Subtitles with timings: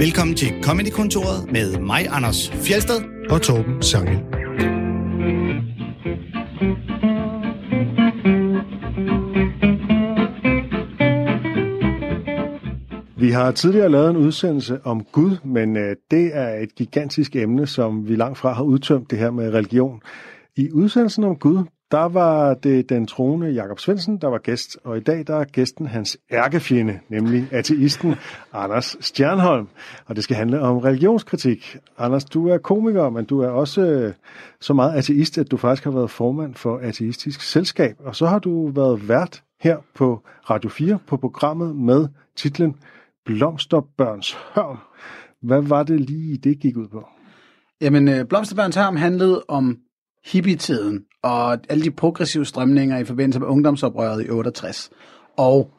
[0.00, 3.00] Velkommen til Comedy-kontoret med mig, Anders Fjelsted
[3.30, 4.18] og Torben Sangel.
[13.18, 17.66] Vi har tidligere lavet en udsendelse om Gud, men øh, det er et gigantisk emne,
[17.66, 20.00] som vi langt fra har udtømt det her med religion.
[20.56, 24.96] I udsendelsen om Gud, der var det den troende Jakob Svendsen, der var gæst, og
[24.96, 28.14] i dag der er gæsten hans ærkefjende, nemlig ateisten
[28.52, 29.68] Anders Stjernholm.
[30.06, 31.76] Og det skal handle om religionskritik.
[31.98, 34.12] Anders, du er komiker, men du er også øh,
[34.60, 37.96] så meget ateist, at du faktisk har været formand for Ateistisk Selskab.
[37.98, 42.76] Og så har du været vært her på Radio 4 på programmet med titlen
[43.24, 44.78] Blomsterbørns Hørm.
[45.42, 47.08] Hvad var det lige, det gik ud på?
[47.80, 49.78] Jamen, øh, Blomsterbørns Hørm handlede om
[50.24, 54.90] hippietiden og alle de progressive strømninger i forbindelse med ungdomsoprøret i 68.
[55.36, 55.70] Og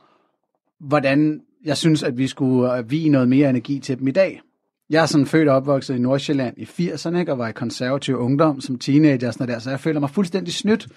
[0.80, 4.42] hvordan jeg synes, at vi skulle vige noget mere energi til dem i dag.
[4.90, 8.18] Jeg er sådan født og opvokset i Nordsjælland i 80'erne, ikke, og var i konservativ
[8.18, 10.88] ungdom som teenager og sådan der, så jeg føler mig fuldstændig snydt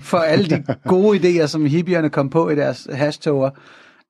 [0.00, 3.50] for alle de gode idéer, som hippierne kom på i deres hashtoger.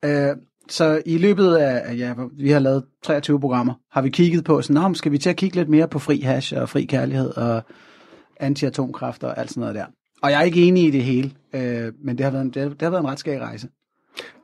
[0.05, 0.37] Øh,
[0.69, 4.83] så i løbet af, ja, vi har lavet 23 programmer, har vi kigget på sådan,
[4.83, 7.63] Nå, skal vi til at kigge lidt mere på fri hash og fri kærlighed og
[8.43, 9.87] anti-atomkræfter og alt sådan noget der.
[10.23, 12.63] Og jeg er ikke enig i det hele, øh, men det har, været en, det,
[12.63, 13.69] har, det har været en ret skæg rejse.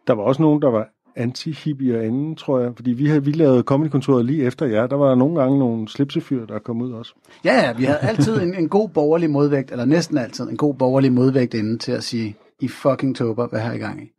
[0.06, 3.62] Der var også nogen, der var anti-hippier inden, tror jeg, fordi vi, havde, vi lavede
[3.62, 4.86] comedy lige efter jer.
[4.86, 7.14] Der var nogle gange nogle slipsefyr, der kom ud også.
[7.44, 10.74] Ja, ja, vi havde altid en, en god borgerlig modvægt, eller næsten altid en god
[10.74, 14.12] borgerlig modvægt inden til at sige, I fucking tober, hvad har I gang i?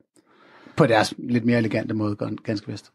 [0.75, 2.91] På deres lidt mere elegante måde, ganske vist.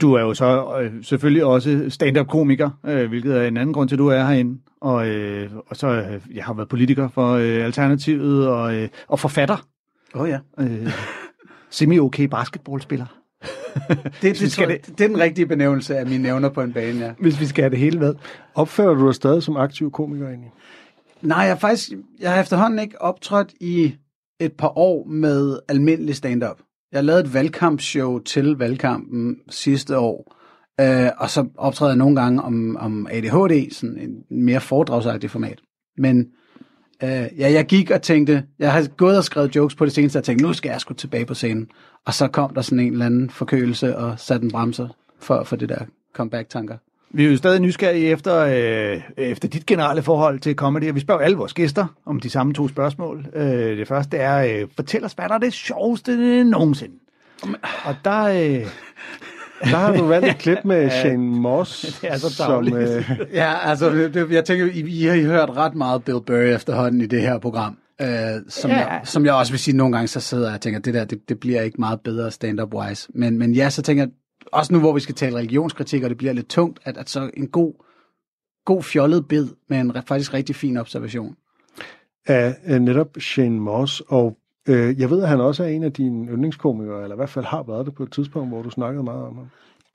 [0.00, 3.96] Du er jo så øh, selvfølgelig også stand-up-komiker, øh, hvilket er en anden grund til,
[3.96, 4.60] at du er herinde.
[4.80, 9.20] Og, øh, og så øh, jeg har været politiker for øh, Alternativet og, øh, og
[9.20, 9.66] forfatter.
[10.14, 10.38] Åh oh, ja.
[10.60, 10.90] Øh,
[11.70, 13.06] semi-okay basketballspiller.
[14.22, 17.04] det, det, skal det, det er den rigtige benævnelse af mine nævner på en bane,
[17.04, 17.12] ja.
[17.18, 18.14] Hvis vi skal have det hele med.
[18.54, 20.52] Opfører du dig stadig som aktiv komiker egentlig?
[21.22, 23.94] Nej, jeg faktisk jeg har efterhånden ikke optrådt i
[24.40, 26.60] et par år med almindelig stand-up.
[26.94, 30.36] Jeg lavede et valgkampshow til valgkampen sidste år,
[30.80, 35.60] øh, og så optræder jeg nogle gange om, om ADHD, sådan en mere foredragsagtig format.
[35.98, 36.18] Men
[37.02, 40.16] øh, ja, jeg gik og tænkte, jeg har gået og skrevet jokes på det seneste,
[40.16, 41.68] og tænkte, nu skal jeg sgu tilbage på scenen.
[42.06, 44.88] Og så kom der sådan en eller anden forkølelse og satte en bremser
[45.20, 46.76] for, for det der comeback-tanker.
[47.10, 51.00] Vi er jo stadig nysgerrige efter, øh, efter dit generelle forhold til comedy, og vi
[51.00, 53.26] spørger alle vores gæster om de samme to spørgsmål.
[53.34, 56.94] Øh, det første er, øh, fortæl os, hvad der er det sjoveste nogensinde?
[57.84, 58.22] Og der...
[58.24, 58.66] Øh,
[59.70, 61.82] der har du valgt et klip med Shane Moss.
[62.02, 63.10] det er så som, øh...
[63.32, 67.06] Ja, altså, det, jeg tænker, I, I har hørt ret meget Bill Burry efterhånden i
[67.06, 67.78] det her program.
[68.00, 68.08] Øh,
[68.48, 68.76] som, ja.
[68.76, 71.04] jeg, som jeg også vil sige, nogle gange så sidder jeg og tænker, det der,
[71.04, 73.08] det, det bliver ikke meget bedre stand-up-wise.
[73.14, 74.10] Men, men ja, så tænker jeg,
[74.52, 77.30] også nu hvor vi skal tale religionskritik, og det bliver lidt tungt, at, at så
[77.36, 77.72] en god,
[78.64, 81.36] god fjollet bid med en faktisk rigtig fin observation.
[82.26, 84.36] Af uh, netop Shane Moss, og
[84.68, 87.44] uh, jeg ved, at han også er en af dine yndlingskomikere, eller i hvert fald
[87.44, 89.46] har været det på et tidspunkt, hvor du snakkede meget om ham.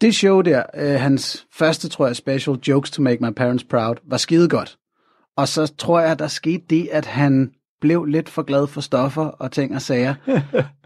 [0.02, 3.96] Det show der, uh, hans første, tror jeg, special, Jokes to Make My Parents Proud,
[4.04, 4.78] var skide godt.
[5.38, 9.22] Og så tror jeg, der skete det, at han blev lidt for glad for stoffer
[9.22, 10.13] og ting og sager.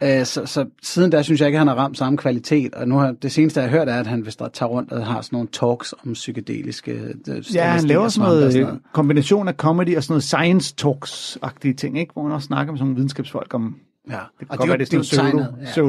[0.01, 2.73] Æ, øh, så, så siden da synes jeg ikke, at han har ramt samme kvalitet.
[2.73, 5.05] Og nu har det seneste, jeg har hørt, er, at han der tager rundt og
[5.05, 6.91] har sådan nogle talks om psykedeliske...
[7.27, 10.73] Øh, ja, han laver sådan noget, sådan noget kombination af comedy og sådan noget science
[10.81, 12.13] talks-agtige ting, ikke?
[12.13, 13.75] hvor han også snakker med sådan nogle videnskabsfolk om
[14.09, 15.81] Ja, det og det, er, det, er jo tegnet, ja.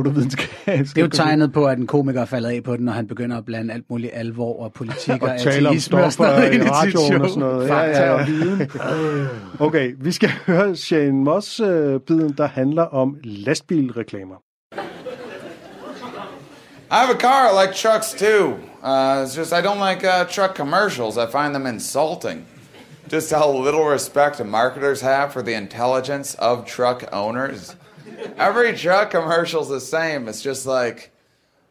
[0.77, 3.07] det er jo tegnet på, at en komiker er faldet af på den, når han
[3.07, 7.23] begynder at blande alt muligt alvor og politik og, og tale om stoffer i radioen
[7.23, 7.69] og sådan noget.
[7.69, 8.25] Ja, ja, ja.
[8.25, 8.71] viden.
[9.67, 14.35] okay, vi skal høre Shane Moss-biden, der handler om lastbilreklamer.
[16.91, 17.49] I have a car.
[17.49, 18.55] I like trucks too.
[18.83, 21.19] Uh, it's just I don't like uh, truck commercials.
[21.19, 22.47] I find them insulting.
[23.13, 27.75] Just how little respect marketers have for the intelligence of truck owners.
[28.37, 30.29] Every truck commercial's the same.
[30.29, 31.11] It's just like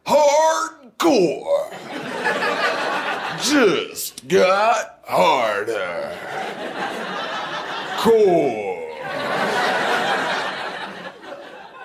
[0.06, 1.70] hardcore.
[3.42, 6.18] just got harder.
[7.98, 8.74] Core.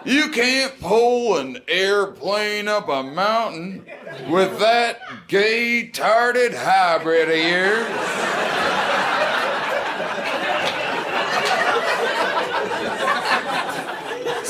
[0.06, 3.86] You can't pull an airplane up a mountain
[4.30, 7.86] with that gay-tarded hybrid of yours.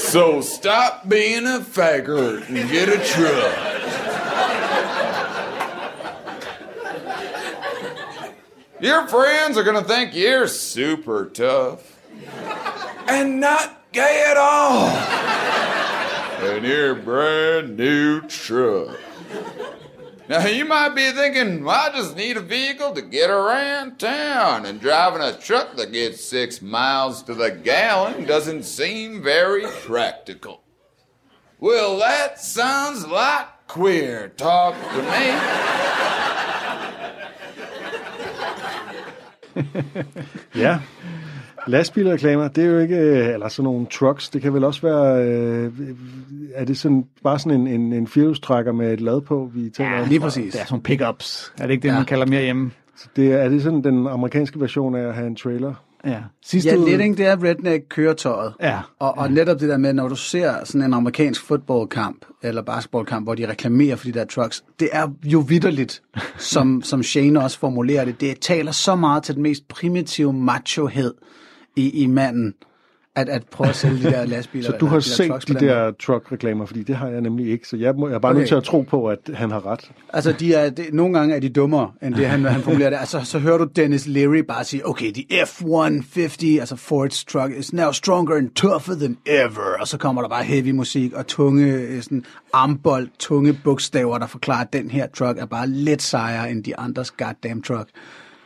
[0.09, 3.69] So stop being a faggot and get a truck.
[8.81, 12.00] Your friends are gonna think you're super tough
[13.07, 14.88] and not gay at all.
[16.50, 19.00] And your brand new truck.
[20.29, 24.67] Now, you might be thinking, well, I just need a vehicle to get around town,
[24.67, 30.61] and driving a truck that gets six miles to the gallon doesn't seem very practical.
[31.59, 35.33] Well, that sounds like queer talk to me.
[40.53, 40.79] Ja.
[41.69, 45.25] Lastbilreklamer, det er jo ikke, øh, eller sådan nogle trucks, det kan vel også være,
[45.25, 45.71] øh,
[46.56, 50.01] er det sådan, bare sådan en, en, en firehjulstrækker med et lad på, vi taler
[50.01, 50.07] om?
[50.07, 50.54] Lige præcis.
[50.54, 51.54] Det er sådan pickups.
[51.57, 51.94] Er det ikke det, Ja.
[51.95, 52.71] man kalder mere hjemme?
[53.16, 55.74] Det, er- er det sådan den amerikanske version af at have en trailer?
[56.06, 56.18] Ja.
[56.45, 57.16] Sidste Ja, uge- lidt, ikke?
[57.16, 58.54] Det er redneck-køretøjet.
[58.62, 58.80] Ja.
[59.00, 63.25] Og, og netop det der med, når du ser sådan en amerikansk fodboldkamp, eller basketballkamp,
[63.25, 66.01] hvor de reklamerer for de der trucks, det er jo vidderligt,
[66.38, 68.22] som, som Shane også formulerer det.
[68.22, 71.13] Det taler så meget til den mest primitive machohed
[71.75, 72.54] i, i manden,
[73.16, 74.66] at, at prøve at sælge de der lastbiler.
[74.71, 75.66] Så du har der set de på den måde.
[75.66, 78.39] der truck-reklamer, fordi det har jeg nemlig ikke, så jeg, må, jeg er bare Okay.
[78.39, 79.92] nødt til at tro på, at han har ret.
[80.13, 82.98] Altså, de er, det, nogle gange er de dummere, end det, han, han formulerer det.
[83.00, 87.74] Altså, så hører du Dennis Leary bare sige, okay, the F-150, altså Ford's truck, is
[87.74, 89.75] now stronger and tougher than ever.
[89.80, 92.24] Og så kommer der bare heavy musik og tunge, øh, sådan
[92.54, 96.80] armbold, tunge bogstaver, der forklarer, at den her truck er bare lidt sejere end de
[96.80, 97.89] andres goddamn truck.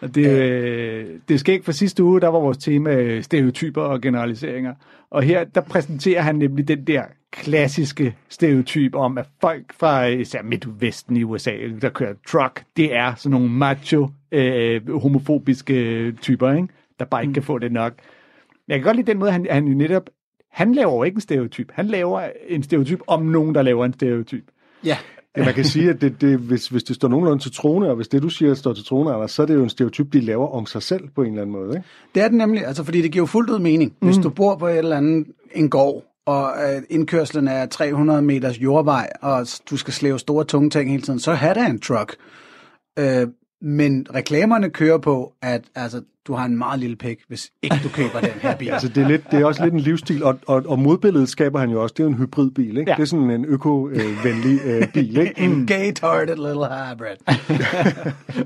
[0.04, 3.82] Og Det, øh, det skal ikke for sidste uge, der var vores tema øh, stereotyper
[3.82, 4.74] og generaliseringer.
[5.10, 10.42] Og her, der præsenterer han nemlig den der klassiske stereotyp om, at folk fra især
[10.42, 11.52] Midtvesten i USA,
[11.82, 16.68] der kører truck, det er sådan nogle macho, øh, homofobiske typer, ikke?
[17.00, 17.94] der bare ikke kan få det nok.
[18.68, 20.10] Jeg kan godt lide den måde, han, han jo netop,
[20.52, 21.72] han laver jo ikke en stereotyp.
[21.74, 24.44] Han laver en stereotyp om nogen, der laver en stereotyp.
[24.86, 24.98] Ja,
[25.38, 27.95] Ja, man kan sige, at det, det, hvis, hvis det står nogenlunde til trone, og
[27.95, 30.19] hvis det, du siger, står til trone, Anders, så er det jo en stereotyp, de
[30.19, 31.69] laver om sig selv på en eller anden måde.
[31.69, 31.88] Ikke?
[32.15, 33.94] det er det nemlig, altså, fordi det giver jo fuldt ud mening.
[34.01, 38.59] Hvis du bor på et eller andet, en gård, og øh, indkørslen er 300 meters
[38.59, 42.15] jordvej, og du skal slæve store tunge ting hele tiden, så har det en truck.
[43.00, 43.27] Øh,
[43.62, 47.90] men reklamerne kører på, at altså, du har en meget lille pik, hvis ikke du
[47.90, 48.70] køber den her bil.
[48.74, 51.60] Altså, det er, lidt, det er også lidt en livsstil, og, og, og modbilledet skaber
[51.60, 51.94] han jo også.
[51.94, 52.92] Det er jo en hybridbil, ikke?
[52.92, 52.96] Ja.
[52.96, 55.34] Det er sådan en øko-venlig øh, bil, ikke?
[55.38, 57.18] en gay-tarded little hybrid.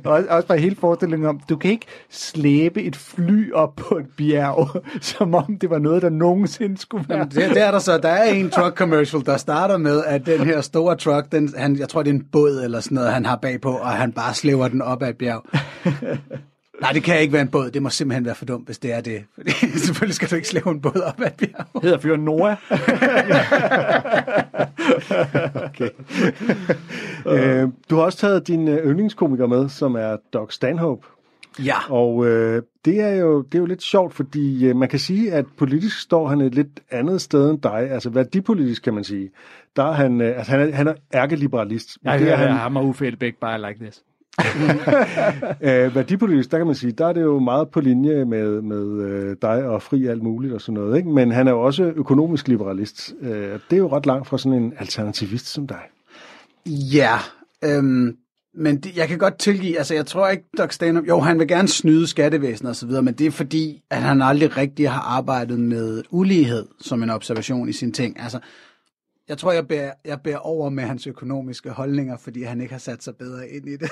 [0.06, 3.98] Og også, også bare hele forestillingen om, du kan ikke slæbe et fly op på
[3.98, 7.18] et bjerg, som om det var noget, der nogensinde skulle være.
[7.18, 7.98] Jamen, det, det er der så.
[7.98, 11.80] Der er en truck commercial, der starter med, at den her store truck, den, han,
[11.80, 14.34] jeg tror, det er en båd eller sådan noget, han har bagpå, og han bare
[14.34, 15.44] slæver den op ad et bjerg.
[16.82, 17.72] Nej, det kan ikke være en båd.
[17.72, 19.24] Det må simpelthen være for dumt, hvis det er det.
[19.36, 19.52] Fordi
[19.86, 21.82] selvfølgelig skal du ikke slæve en båd op ad et bjerg.
[21.82, 22.58] hedder fyren Noah.
[25.66, 25.90] Okay.
[27.28, 31.08] øh, du har også taget din øh, yndlingskomiker med, som er Doc Stanhope.
[31.66, 31.92] Ja.
[31.92, 35.34] Og øh, det, er jo, det er jo lidt sjovt, fordi øh, man kan sige,
[35.34, 37.92] at politisk står han et lidt andet sted end dig.
[37.92, 39.30] Altså værdipolitisk kan man sige.
[39.76, 41.98] Der er han, øh, altså, han, er, han er ærkeliberalist.
[42.04, 44.04] Jeg det er hører han, ham og Uffe Elbæk bare like this.
[45.62, 49.02] øh, værdipolitisk, der kan man sige, der er det jo meget på linje med, med
[49.02, 50.98] øh, dig og fri alt muligt og sådan noget.
[50.98, 51.10] Ikke?
[51.10, 53.14] Men han er jo også økonomisk liberalist.
[53.22, 53.32] Øh,
[53.70, 55.82] det er jo ret langt fra sådan en alternativist som dig.
[56.66, 57.18] Ja,
[57.64, 58.18] øhm,
[58.54, 61.48] men det, jeg kan godt tilgive, altså jeg tror ikke, Doc Stanhope, jo han vil
[61.48, 65.60] gerne snyde skattevæsenet osv., så men det er fordi, at han aldrig rigtig har arbejdet
[65.60, 68.20] med ulighed som en observation i sine ting.
[68.20, 68.40] Altså,
[69.30, 72.80] jeg tror, jeg bærer, jeg bærer over med hans økonomiske holdninger, fordi han ikke har
[72.80, 73.90] sat sig bedre ind i det.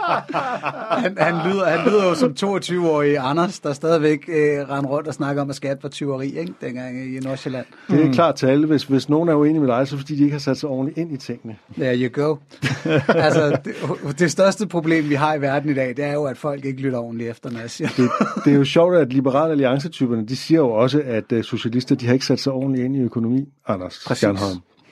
[1.02, 5.14] han, han, lyder, han lyder jo som 22-årig Anders, der stadigvæk øh, render rundt og
[5.14, 6.54] snakker om, at skat var tyveri, ikke?
[6.60, 7.66] dengang i Nordsjælland.
[7.90, 8.66] Det er klart til alle.
[8.66, 10.56] Hvis, hvis nogen er uenig med dig, så er det, fordi de ikke har sat
[10.56, 11.56] sig ordentligt ind i tingene.
[11.78, 12.36] There you go.
[13.26, 13.74] altså, det,
[14.18, 16.82] det største problem, vi har i verden i dag, det er jo, at folk ikke
[16.82, 17.96] lytter ordentligt efter, når jeg siger det.
[17.96, 21.94] Det, det er jo sjovt, at liberale alliancetyperne, de siger jo også, at uh, socialister,
[21.94, 23.48] de har ikke sat sig ordentligt ind i økonomi.
[23.68, 24.22] Anders Præcis.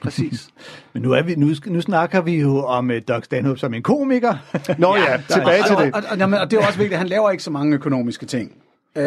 [0.04, 0.48] Præcis.
[0.92, 3.82] Men nu, er vi, nu, nu snakker vi jo om uh, Doc Stanhope som en
[3.82, 4.34] komiker.
[4.78, 5.94] Nå ja, tilbage til og, det.
[5.94, 8.26] og, og, jamen, og det er også vigtigt, at han laver ikke så mange økonomiske
[8.26, 8.52] ting.
[8.96, 9.04] Øh,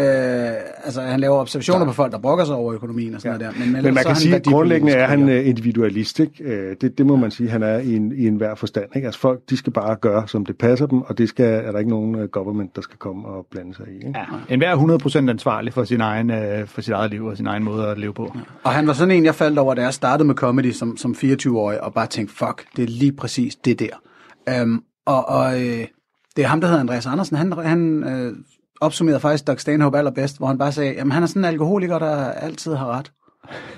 [0.83, 3.45] altså, han laver observationer på folk, der brokker sig over økonomien og sådan ja.
[3.45, 3.65] noget der.
[3.65, 6.19] Men, Men man så er kan han sige, at grundlæggende er han øh, individualist.
[6.19, 6.43] Ikke?
[6.43, 8.85] Øh, Det, det må man sige, han er i en, i en hver forstand.
[8.95, 9.05] Ikke?
[9.05, 11.79] Altså folk, de skal bare gøre, som det passer dem, og det skal, er der
[11.79, 13.95] ikke nogen øh, government, der skal komme og blande sig i.
[13.95, 14.19] Ikke?
[14.49, 14.53] Ja.
[14.53, 16.31] En hver er 100% ansvarlig for, sin egen,
[16.67, 18.31] for sit eget liv og sin egen måde at leve på.
[18.35, 18.41] Ja.
[18.63, 21.15] Og han var sådan en, jeg faldt over, da jeg startede med comedy som, som
[21.23, 24.01] 24-årig, og bare tænkte, fuck, det er lige præcis det der.
[24.61, 25.87] Um, og og øh,
[26.35, 27.37] det er ham, der hedder Andreas Andersen.
[27.37, 28.33] Han, han øh,
[28.81, 31.99] opsummerede faktisk Doc Stanhope allerbedst, hvor han bare sagde, jamen han er sådan en alkoholiker,
[31.99, 33.11] der altid har ret.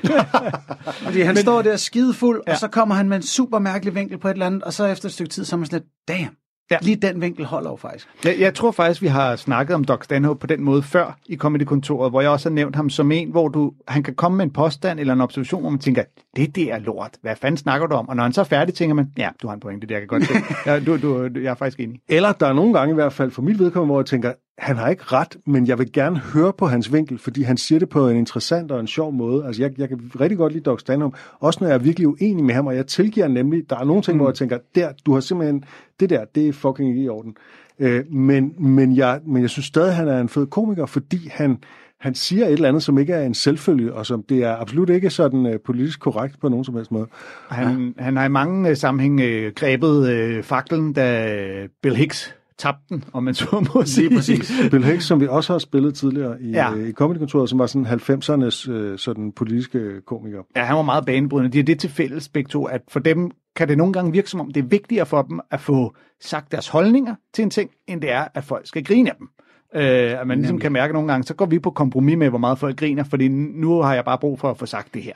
[1.05, 2.51] Fordi han Men, står der skidefuld, ja.
[2.51, 4.85] og så kommer han med en super mærkelig vinkel på et eller andet, og så
[4.85, 6.35] efter et stykke tid, så er man sådan lidt, damn,
[6.71, 6.77] Ja.
[6.81, 8.07] Lige den vinkel holder jo faktisk.
[8.25, 11.35] Jeg, jeg tror faktisk, vi har snakket om Doc Stanhope på den måde før i
[11.35, 14.45] Comedy-kontoret, hvor jeg også har nævnt ham som en, hvor du, han kan komme med
[14.45, 16.03] en påstand eller en observation, hvor man tænker,
[16.35, 17.17] det der er lort.
[17.21, 18.09] Hvad fanden snakker du om?
[18.09, 19.95] Og når han så er færdig, tænker man, ja, du har en pointe, det der
[19.95, 20.33] jeg kan godt se.
[20.71, 21.99] Ja, du, du, du, jeg er faktisk enig.
[22.09, 24.77] Eller der er nogle gange i hvert fald, for mit vedkommende, hvor jeg tænker, han
[24.77, 27.89] har ikke ret, men jeg vil gerne høre på hans vinkel, fordi han siger det
[27.89, 29.45] på en interessant og en sjov måde.
[29.45, 32.45] Altså, jeg, jeg kan rigtig godt lide Doc Stanhope, også når jeg er virkelig uenig
[32.45, 34.19] med ham, og jeg tilgiver nemlig, der er nogle ting, mm.
[34.19, 35.63] hvor jeg tænker, der, du har simpelthen,
[35.99, 37.35] det der, det er fucking ikke i orden.
[37.79, 41.57] Øh, men, men, jeg, men jeg synes stadig, han er en fed komiker, fordi han,
[41.99, 44.89] han siger et eller andet, som ikke er en selvfølge, og som det er absolut
[44.89, 47.07] ikke sådan uh, politisk korrekt på nogen som helst måde.
[47.49, 48.03] Han, ja.
[48.03, 52.83] han har i mange øh, sammenhæng øh, grebet øh, faklen, da øh, Bill Hicks tabte
[52.89, 54.07] den, om man så må sige.
[54.07, 54.51] Lige præcis.
[54.71, 56.71] Bill Hicks, som vi også har spillet tidligere i, Ja.
[56.71, 56.85] ja.
[56.85, 60.39] i Comedy-kontoret, som var sådan 90'ernes øh, sådan politiske komiker.
[60.55, 61.51] Ja, han var meget banebrydende.
[61.51, 64.29] De har det til fælles begge to, at for dem kan det nogle gange virke
[64.29, 67.69] som om, det er vigtigere for dem at få sagt deres holdninger til en ting,
[67.87, 69.27] end det er, at folk skal grine af dem.
[69.75, 72.37] Øh, at man ligesom kan mærke nogle gange, så går vi på kompromis med, hvor
[72.37, 75.13] meget folk griner, fordi nu har jeg bare brug for at få sagt det her.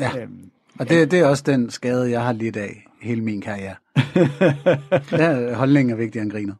[0.00, 0.10] Ja.
[0.22, 3.74] Øhm, Og det, det er også den skade, jeg har lidt af hele min karriere.
[5.22, 6.54] ja, holdningen er vigtigere end griner.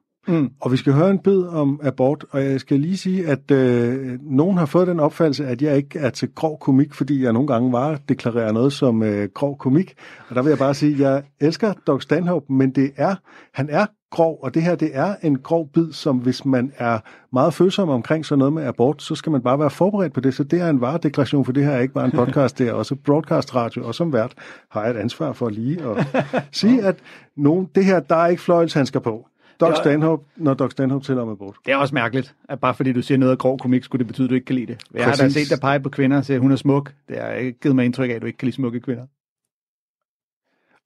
[0.61, 4.19] Og vi skal høre en bid om abort, og jeg skal lige sige, at øh,
[4.23, 7.49] nogen har fået den opfattelse, at jeg ikke er til grov komik, fordi jeg nogle
[7.49, 9.95] gange var deklarerer noget som øh, grov komik.
[10.29, 13.15] Og der vil jeg bare sige, at jeg elsker Doc Stanhope, men det er,
[13.55, 16.99] han er grov, og det her det er en grov bid, som hvis man er
[17.33, 20.35] meget følsom omkring sådan noget med abort, så skal man bare være forberedt på det.
[20.35, 22.73] Så det er en varedeklaration, for det her er ikke bare en podcast, det er
[22.73, 24.35] også broadcast radio, og som vært
[24.71, 26.07] har jeg et ansvar for lige at
[26.53, 26.97] sige, at
[27.37, 29.27] nogen, det her, der er ikke fløjelshandsker på.
[29.67, 29.83] Doc Ja.
[29.83, 31.57] Stanhope, når Doc Stanhope tæller med bort.
[31.67, 34.07] det er også mærkeligt, at bare fordi du siger noget af grov komik, skulle det
[34.07, 34.81] betyde, at du ikke kan lide det.
[34.95, 35.43] Jeg har da Præcis.
[35.49, 36.93] set dig pege på kvinder og sige, at hun er smuk.
[37.09, 39.07] Det har ikke givet mig indtryk af, at du ikke kan lide smukke kvinder.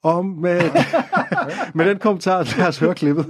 [0.02, 0.60] Og med,
[1.74, 3.26] med den kommentar, lad os høre klippet.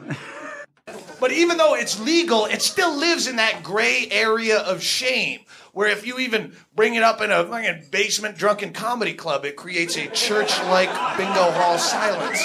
[1.21, 5.39] But even though it's legal, it still lives in that gray area of shame.
[5.77, 6.43] Where if you even
[6.77, 10.91] bring it up in a fucking basement drunken comedy club, it creates a church like
[11.19, 12.41] bingo hall silence.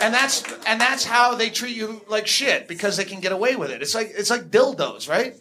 [0.00, 3.56] And that's and that's how they treat you like shit because they can get away
[3.56, 3.82] with it.
[3.82, 5.36] It's like it's like dildos, right?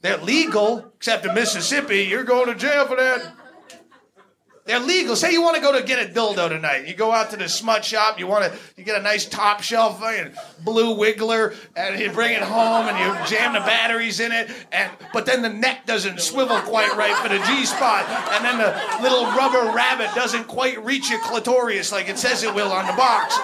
[0.00, 3.36] They're legal, except in Mississippi, you're going to jail for that.
[4.64, 5.16] They're legal.
[5.16, 6.86] Say you want to go to get a dildo tonight.
[6.86, 8.20] You go out to the smut shop.
[8.20, 10.00] You want to you get a nice top shelf
[10.62, 14.48] blue wiggler, and you bring it home and you jam the batteries in it.
[14.70, 18.58] And but then the neck doesn't swivel quite right for the G spot, and then
[18.58, 22.86] the little rubber rabbit doesn't quite reach your clitoris like it says it will on
[22.86, 23.36] the box.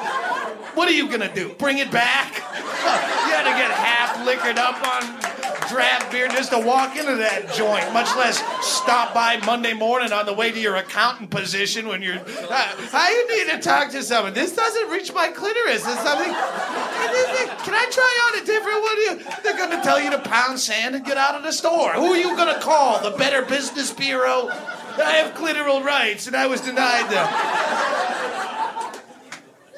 [0.75, 1.55] What are you gonna do?
[1.55, 2.35] Bring it back?
[2.37, 7.53] you had to get half liquored up on draft beer just to walk into that
[7.55, 12.03] joint, much less stop by Monday morning on the way to your accountant position when
[12.03, 12.19] you're.
[12.19, 14.33] Uh, you need to talk to someone?
[14.33, 15.85] This doesn't reach my clitoris.
[15.85, 16.33] There's something.
[16.33, 19.43] Can I try on a different one?
[19.43, 21.93] They're going to tell you to pound sand and get out of the store.
[21.93, 23.01] Who are you going to call?
[23.03, 24.49] The Better Business Bureau?
[24.49, 28.28] I have clitoral rights and I was denied them.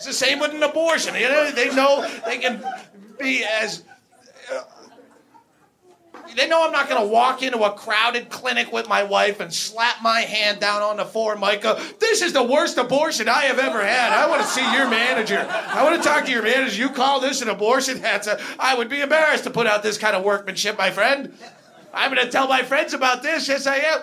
[0.01, 1.15] It's the same with an abortion.
[1.15, 2.65] You know, they know they can
[3.19, 3.85] be as.
[4.51, 4.63] uh,
[6.35, 9.53] They know I'm not going to walk into a crowded clinic with my wife and
[9.53, 13.59] slap my hand down on the floor go, This is the worst abortion I have
[13.59, 14.11] ever had.
[14.15, 15.47] I want to see your manager.
[15.51, 16.81] I want to talk to your manager.
[16.81, 18.01] You call this an abortion?
[18.01, 21.37] That's a, I would be embarrassed to put out this kind of workmanship, my friend.
[21.93, 23.49] I'm going to tell my friends about this.
[23.49, 24.01] Yes, I am.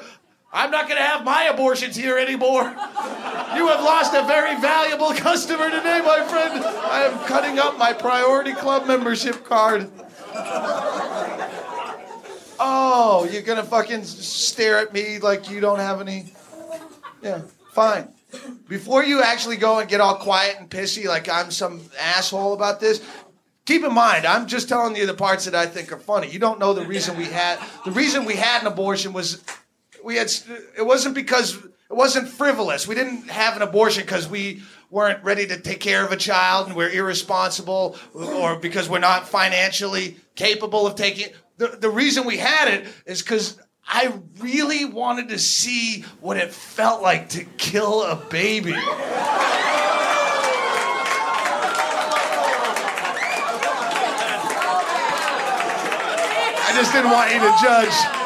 [0.54, 2.64] I'm not going to have my abortions here anymore.
[2.64, 6.64] You have lost a very valuable customer today, my friend.
[6.64, 9.92] I am cutting up my Priority Club membership card.
[12.60, 16.26] Oh, you're gonna fucking stare at me like you don't have any.
[17.22, 18.10] Yeah, fine.
[18.68, 22.80] Before you actually go and get all quiet and pissy like I'm some asshole about
[22.80, 23.02] this,
[23.66, 26.30] keep in mind I'm just telling you the parts that I think are funny.
[26.30, 29.44] You don't know the reason we had the reason we had an abortion was
[30.04, 30.32] we had
[30.78, 32.88] it wasn't because it wasn't frivolous.
[32.88, 36.68] We didn't have an abortion because we weren't ready to take care of a child
[36.68, 41.28] and we're irresponsible or because we're not financially capable of taking
[41.58, 46.52] the, the reason we had it is because I really wanted to see what it
[46.52, 48.74] felt like to kill a baby.
[56.70, 58.17] I just didn't want you to judge.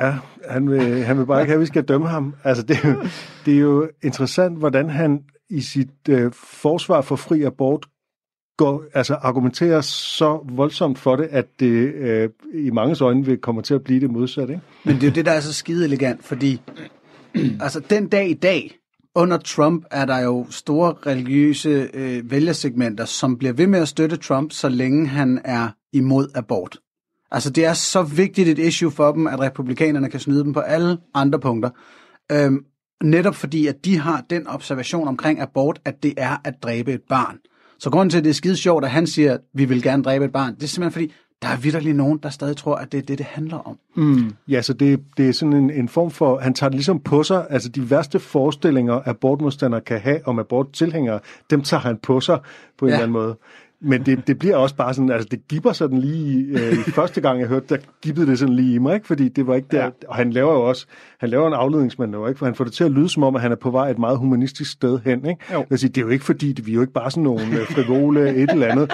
[0.00, 0.14] Ja,
[0.48, 2.34] han vil, han vil bare ikke have, at vi skal dømme ham.
[2.44, 3.02] Altså, det, er jo-
[3.46, 7.86] det er jo interessant, hvordan han i sit øh, forsvar for fri abort
[8.56, 13.62] går, altså argumenterer så voldsomt for det, at det øh, i mange øjne vil komme
[13.62, 14.52] til at blive det modsatte.
[14.54, 14.64] Ikke?
[14.84, 16.60] Men det er jo det, der er så skide elegant, fordi
[17.60, 18.76] altså den dag i dag,
[19.14, 24.16] under Trump er der jo store religiøse øh, vælgersegmenter, som bliver ved med at støtte
[24.16, 26.78] Trump, så længe han er imod abort.
[27.32, 30.60] Altså det er så vigtigt et issue for dem, at republikanerne kan snyde dem på
[30.60, 31.70] alle andre punkter.
[32.32, 32.64] Øhm,
[33.02, 37.02] netop fordi, at de har den observation omkring abort, at det er at dræbe et
[37.08, 37.38] barn.
[37.78, 40.02] Så grunden til, at det er skide sjovt, at han siger, at vi vil gerne
[40.02, 42.92] dræbe et barn, det er simpelthen fordi, der er vidderligt nogen, der stadig tror, at
[42.92, 43.78] det er det, det handler om.
[44.48, 47.22] Ja, så det, det er sådan en, en form for, han tager det ligesom på
[47.22, 51.20] sig, altså de værste forestillinger, abortmodstandere kan have om aborttilhængere,
[51.50, 52.38] dem tager han på sig
[52.78, 52.94] på en Ja.
[52.94, 53.36] eller anden måde.
[53.82, 57.40] Men det, det bliver også bare sådan, altså det gipper sådan lige, øh, første gang
[57.40, 59.06] jeg hørte, der gibbede det sådan lige i mig, ikke?
[59.06, 59.90] fordi det var ikke der, ja.
[60.08, 60.86] og han laver jo også,
[61.20, 62.38] han laver en afledningsmanøvre, ikke?
[62.38, 63.98] for han får det til at lyde som om, at han er på vej et
[63.98, 65.26] meget humanistisk sted hen.
[65.26, 65.44] Ikke?
[65.52, 65.66] Jo.
[65.70, 67.66] Jeg siger, det er jo ikke fordi, vi er jo ikke bare sådan nogle øh,
[67.66, 68.92] frivole et eller andet.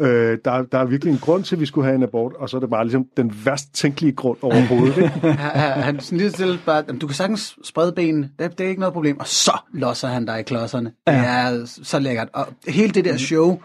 [0.00, 2.48] Øh, der, der er virkelig en grund til, at vi skulle have en abort, og
[2.50, 4.96] så er det bare ligesom den værst tænkelige grund overhovedet.
[4.96, 5.08] Ikke?
[5.32, 8.68] Han, han sådan lige stille bare, "Jamen, du kan sagtens sprede benene, det, det er
[8.68, 9.20] ikke noget problem.
[9.20, 10.92] Og så losser han dig i klodserne.
[11.06, 12.28] Det er så lækkert.
[12.32, 13.60] Og hele det der show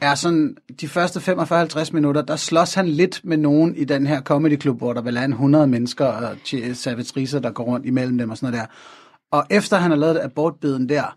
[0.00, 4.20] er sådan, de første 45-50 minutter, der slås han lidt med nogen i den her
[4.20, 6.36] comedy club, hvor der vel er en 100 mennesker og
[6.74, 8.74] servitricer, der går rundt imellem dem og sådan noget der.
[9.38, 11.16] Og efter han har lavet abortbeden der,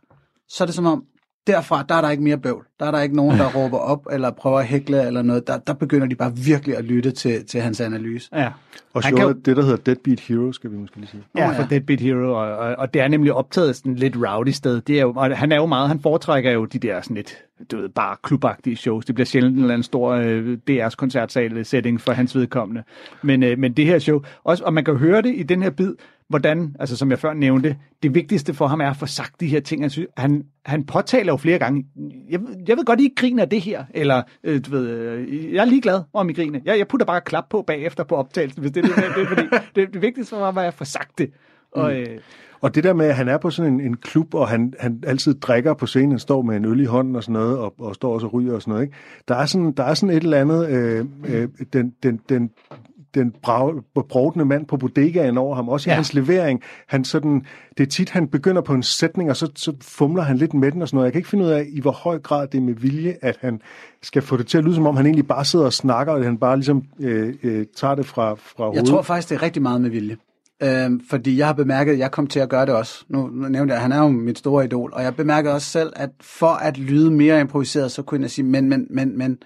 [0.50, 1.04] så er det som om,
[1.48, 2.66] derfra, der er der ikke mere bøvl.
[2.80, 5.48] Der er der ikke nogen, der råber op eller prøver at hækle eller noget.
[5.48, 8.30] Der, der begynder de bare virkelig at lytte til, til hans analyse.
[8.36, 8.50] Ja.
[8.94, 11.24] Og Han kan det, der hedder Deadbeat Hero, skal vi måske lige sige.
[11.38, 11.68] Ja, for ja.
[11.70, 14.82] Deadbeat Hero, og, og, og det er nemlig optaget sådan lidt rowdy sted.
[14.82, 17.38] Det er jo, og han er jo meget, han foretrækker jo de der sådan lidt,
[17.72, 19.06] du ved, bare klubagtige shows.
[19.06, 22.84] Det bliver sjældent en eller anden stor øh, DR's koncertsal-setting for hans vedkommende.
[23.22, 25.70] Men, øh, men det her show, også, og man kan høre det i den her
[25.70, 25.94] bid,
[26.30, 29.48] hvordan, altså som jeg før nævnte, det vigtigste for ham er at få sagt de
[29.48, 29.84] her ting.
[29.84, 31.86] Han, synes, han, han påtaler jo flere gange,
[32.30, 35.54] jeg, jeg ved godt, I ikke griner af det her, eller øh, du ved, øh,
[35.54, 36.60] jeg er ligeglad om I griner.
[36.66, 39.48] Jeg, jeg putter bare klap på bagefter på optagelsen, hvis det er det, det, fordi
[39.76, 41.30] det, det vigtigste for mig er at få sagt det.
[41.72, 42.06] Og, øh,
[42.62, 45.04] Og det der med, at han er på sådan en, en klub, og han, han
[45.08, 47.74] altid drikker på scenen, han står med en øl i hånden og sådan noget, og,
[47.80, 48.84] og står også og ryger og sådan noget.
[48.84, 48.98] Ikke?
[49.28, 52.50] Der, er sådan, der er sådan et eller andet, øh, øh, den, den, den,
[53.22, 53.34] den
[54.10, 55.94] brovdende mand på bodegaen over ham, også i Ja.
[55.94, 55.96] ja.
[55.96, 56.62] hans levering.
[56.88, 57.46] Han sådan,
[57.78, 60.72] det er tit, han begynder på en sætning, og så, så fumler han lidt med
[60.72, 61.06] den og sådan noget.
[61.06, 63.38] Jeg kan ikke finde ud af, i hvor høj grad det er med vilje, at
[63.42, 63.62] han
[64.04, 66.20] skal få det til at lyde, som om han egentlig bare sidder og snakker, og
[66.20, 68.86] at han bare ligesom øh, øh, tager det fra, fra Jeg hovedet.
[68.88, 70.18] tror faktisk, det er rigtig meget med vilje.
[70.64, 73.06] Øhm, fordi jeg har bemærket, at jeg kom til at gøre det også.
[73.10, 74.92] Nu, nu nævnte jeg, at han er jo mit store idol.
[74.94, 78.46] Og jeg bemærkede også selv, at for at lyde mere improviseret, så kunne jeg sige,
[78.46, 79.38] men, men, men, men.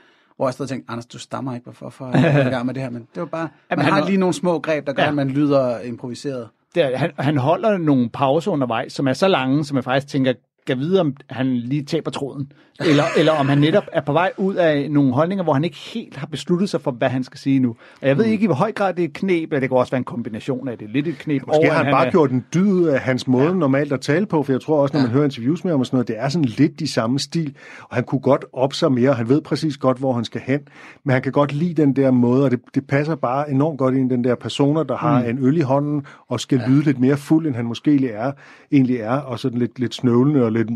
[0.41, 2.65] Hvor jeg stod og tænkte, Anders, du stammer ikke, hvorfor for at jeg i gang
[2.65, 2.89] med det her.
[2.89, 5.09] Men det var bare, man han har var- lige nogle små greb, der gør, Ja.
[5.09, 6.47] at man lyder improviseret.
[6.75, 10.07] det er, han, han holder nogle pauser undervejs, som er så lange, som jeg faktisk
[10.07, 10.33] tænker,
[10.67, 12.51] kan vide, om han lige taber tråden.
[12.89, 15.77] Eller, eller om han netop er på vej ud af nogle holdninger, hvor han ikke
[15.77, 17.75] helt har besluttet sig for, hvad han skal sige nu.
[18.01, 19.77] Og jeg ved ikke, i hvor høj grad det er et knep, eller det kan
[19.77, 20.89] også være en kombination af det.
[20.89, 23.45] Lidt et knep Måske over, har han bare er, gjort en dyd af hans måde
[23.45, 23.53] ja.
[23.53, 25.85] normalt at tale på, for jeg tror også, når man hører interviews med ham og
[25.85, 27.55] sådan noget, det er sådan lidt i samme stil,
[27.89, 30.59] og han kunne godt op sig mere, han ved præcis godt, hvor han skal hen,
[31.03, 33.95] men han kan godt lide den der måde, og det, det passer bare enormt godt
[33.95, 35.29] ind i den der personer, der har mm.
[35.29, 36.67] en øl i hånden, og skal ja.
[36.67, 38.31] lyde lidt mere fuld, end han måske egentlig er,
[38.71, 40.69] egentlig er og sådan lidt, lidt snøvlende og lidt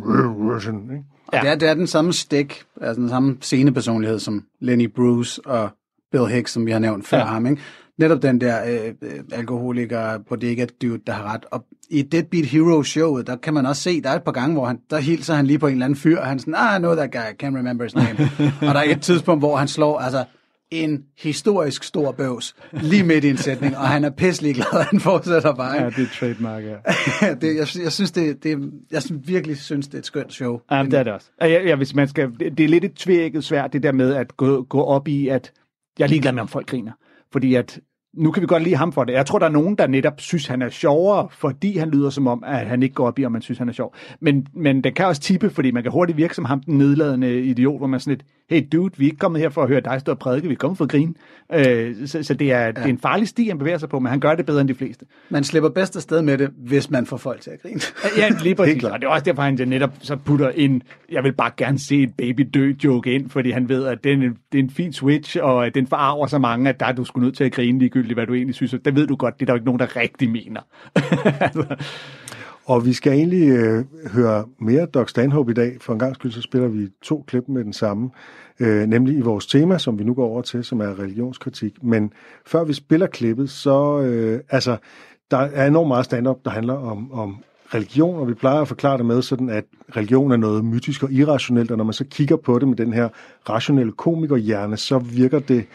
[0.59, 1.03] sådan, ikke?
[1.27, 1.41] Og ja.
[1.41, 5.69] det, er, det er den samme stik, altså den samme scenepersonlighed som Lenny Bruce og
[6.11, 7.25] Bill Hicks, som vi har nævnt før ja.
[7.25, 7.45] Ham.
[7.45, 7.61] Ikke?
[7.97, 11.45] Netop den der øh, øh, alkoholiker bodega dude, der har ret.
[11.51, 14.53] Og i Deadbeat Hero showet, der kan man også se, der er et par gange,
[14.53, 16.77] hvor han, der hilser han lige på en eller anden fyr, og han sådan, ah,
[16.77, 18.29] I know that guy, I can't remember his name.
[18.69, 20.23] og der er et tidspunkt, hvor han slår, altså,
[20.71, 24.99] en historisk stor bøvs lige midt i en sætning, og han er pisselig glad, han
[24.99, 25.73] fortsætter bare.
[25.73, 26.75] Ja, det er trademark, ja.
[27.41, 30.60] det, jeg, jeg, synes, det, det, jeg virkelig synes, det er et skønt show.
[30.71, 31.28] Jamen, det er det også.
[31.41, 33.91] Og Ja, ja, hvis man skal, det, det er lidt et tvækket svært, det der
[33.91, 35.51] med at gå, gå op i, at
[35.99, 36.91] jeg er ligeglad med, om folk griner.
[37.32, 37.80] Fordi at
[38.15, 39.13] nu kan vi godt lide ham for det.
[39.13, 42.28] Jeg tror, der er nogen, der netop synes, han er sjovere, fordi han lyder som
[42.28, 43.95] om, at han ikke går op i, om man synes, han er sjov.
[44.19, 47.41] Men, men det kan også tippe, fordi man kan hurtigt virke som ham, den nedladende
[47.41, 49.80] idiot, hvor man sådan lidt, hey dude, vi er ikke kommet her for at høre
[49.80, 51.13] dig stå og prædike, vi er kommet for at grine.
[51.54, 52.67] Øh, så, så det, er, ja.
[52.67, 54.69] det er en farlig sti, han bevæger sig på, men han gør det bedre end
[54.69, 55.06] de fleste.
[55.30, 57.80] Man slipper bedst afsted med det, hvis man får folk til at grine.
[58.17, 58.80] Ja, lige præcis.
[58.80, 58.93] klart.
[58.93, 62.04] Og det er også derfor, han netop så putter en, jeg vil bare gerne se
[62.04, 64.69] et baby dø joke ind, fordi han ved, at det er en, det er en
[64.69, 67.51] fin switch, og den forarver så mange, at der er du sgu nødt til at
[67.51, 68.75] grine ligegyldigt, hvad du egentlig synes.
[68.85, 70.61] Det ved du godt, det er der jo ikke nogen, der rigtig mener.
[71.45, 71.75] altså,
[72.65, 75.77] Og vi skal egentlig øh, høre mere Doc Stanhope i dag.
[75.81, 78.09] For en gang skyld, så spiller vi to klip med den samme.
[78.59, 81.83] Øh, nemlig i vores tema, som vi nu går over til, som er religionskritik.
[81.83, 82.13] Men
[82.45, 83.99] før vi spiller klippet, så...
[83.99, 84.77] Øh, altså,
[85.31, 87.37] der er enormt meget stand-up, der handler om, om
[87.73, 89.63] religion, og vi plejer at forklare det med sådan, at
[89.95, 92.93] religion er noget mytisk og irrationelt, og når man så kigger på det med den
[92.93, 93.09] her
[93.49, 95.65] rationelle komikerhjerne, så virker det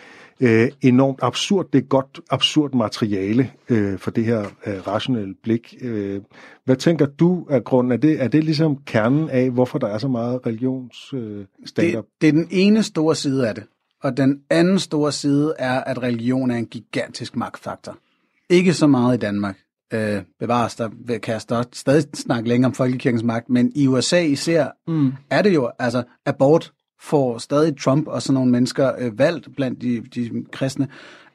[0.40, 1.66] øh, enormt absurd.
[1.72, 5.74] Det er godt absurd materiale øh, for det her øh, rationelle blik.
[5.80, 6.20] Øh,
[6.64, 7.92] hvad tænker du af grunden?
[7.92, 11.98] Er det, er det ligesom kernen af, hvorfor der er så meget religionsstater?
[11.98, 13.64] Øh, det, det er den ene store side af det.
[14.02, 17.98] Og den anden store side er, at religion er en gigantisk magtfaktor.
[18.50, 19.58] Ikke så meget i Danmark.
[19.92, 20.88] Øh, bevares, der
[21.22, 25.12] kan jeg stadig snakke længere om folkekirkens magt, men i USA især mm.
[25.30, 29.82] er det jo, altså abort får stadig Trump og sådan nogle mennesker øh, valgt blandt
[29.82, 30.88] de, de kristne.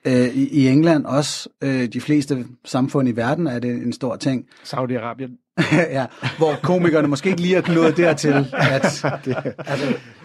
[0.08, 4.16] Øh, i, I England også, øh, de fleste samfund i verden er det en stor
[4.16, 4.46] ting.
[4.74, 5.42] Saudi-Arabien.
[5.72, 6.06] ja,
[6.38, 8.84] hvor komikerne måske ikke lige er nået dertil, at...
[8.84, 9.08] altså,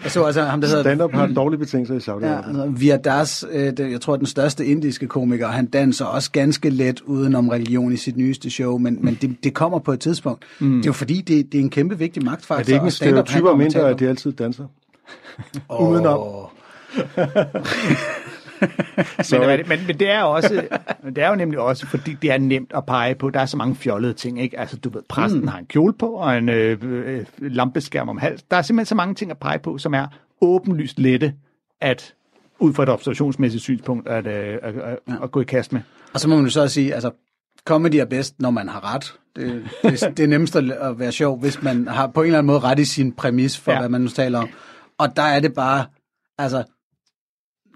[0.03, 0.83] jeg så altså ham, der hedder...
[0.83, 2.57] Stand-up har dårlige betingelser i Saudi-Arabien.
[2.57, 6.31] Ja, altså, Via Das, øh, det, jeg tror, den største indiske komiker, han danser også
[6.31, 9.99] ganske let udenom religion i sit nyeste show, men, men det, det kommer på et
[9.99, 10.45] tidspunkt.
[10.59, 10.75] Mm.
[10.75, 12.61] Det er jo fordi, det, det er en kæmpe vigtig magtfaktor.
[12.61, 14.65] Er det ikke en stereotyp om mindre, at de altid danser?
[15.69, 15.81] Oh.
[15.89, 16.47] Udenom.
[19.31, 20.67] men, men, men det er også,
[21.05, 23.29] det er jo nemlig også, fordi det er nemt at pege på.
[23.29, 24.59] Der er så mange fjollede ting, ikke?
[24.59, 25.47] Altså, du ved, præsten mm.
[25.47, 28.43] har en kjole på og en øh, øh, lampeskærm om hals.
[28.43, 30.07] Der er simpelthen så mange ting at pege på, som er
[30.41, 31.33] åbenlyst lette
[31.81, 32.13] at
[32.59, 35.13] ud fra et observationsmæssigt synspunkt at, øh, at, at, ja.
[35.23, 35.81] at gå i kast med.
[36.13, 37.11] Og så må man jo så sige, altså,
[37.65, 39.13] comedy er bedst, når man har ret.
[39.35, 42.47] Det, det, det er nemmest at være sjov, hvis man har på en eller anden
[42.47, 43.79] måde ret i sin præmis for, ja.
[43.79, 44.49] hvad man nu taler om.
[45.01, 45.85] Og der er det bare,
[46.37, 46.63] altså,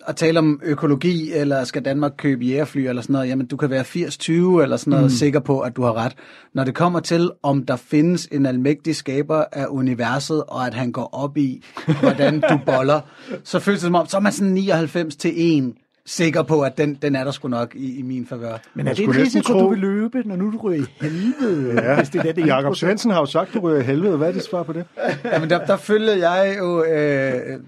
[0.08, 3.70] at tale om økologi, eller skal Danmark købe jægerfly, eller sådan noget, jamen du kan
[3.70, 5.10] være 80-20, eller sådan noget, mm.
[5.10, 6.16] sikker på, at du har ret.
[6.54, 10.92] Når det kommer til, om der findes en almægtig skaber af universet, og at han
[10.92, 11.64] går op i,
[12.02, 13.02] hvordan du boller,
[13.44, 15.74] så føles det som om, så er man sådan 99 til 1
[16.06, 18.58] sikker på, at den, den er der sgu nok i, i min favør.
[18.74, 19.60] Men er det en risiko, tro...
[19.60, 21.82] du vil løbe, når nu du ryger i helvede?
[21.82, 21.96] Ja.
[21.96, 24.18] Hvis det er det, Jakob Svendsen har jo sagt, du ryger i helvede.
[24.18, 24.86] Hvad er det svar på det?
[25.26, 26.84] Jamen, der, der følger jeg jo...
[26.84, 27.60] Øh,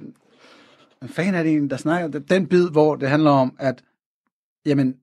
[0.99, 2.19] hvad fanden er det en, der snakker?
[2.19, 3.83] Den bid, hvor det handler om, at
[4.65, 4.95] jamen,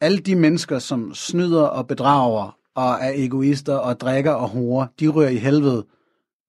[0.00, 5.08] alle de mennesker, som snyder og bedrager, og er egoister og drikker og horer, de
[5.08, 5.84] ryger i helvede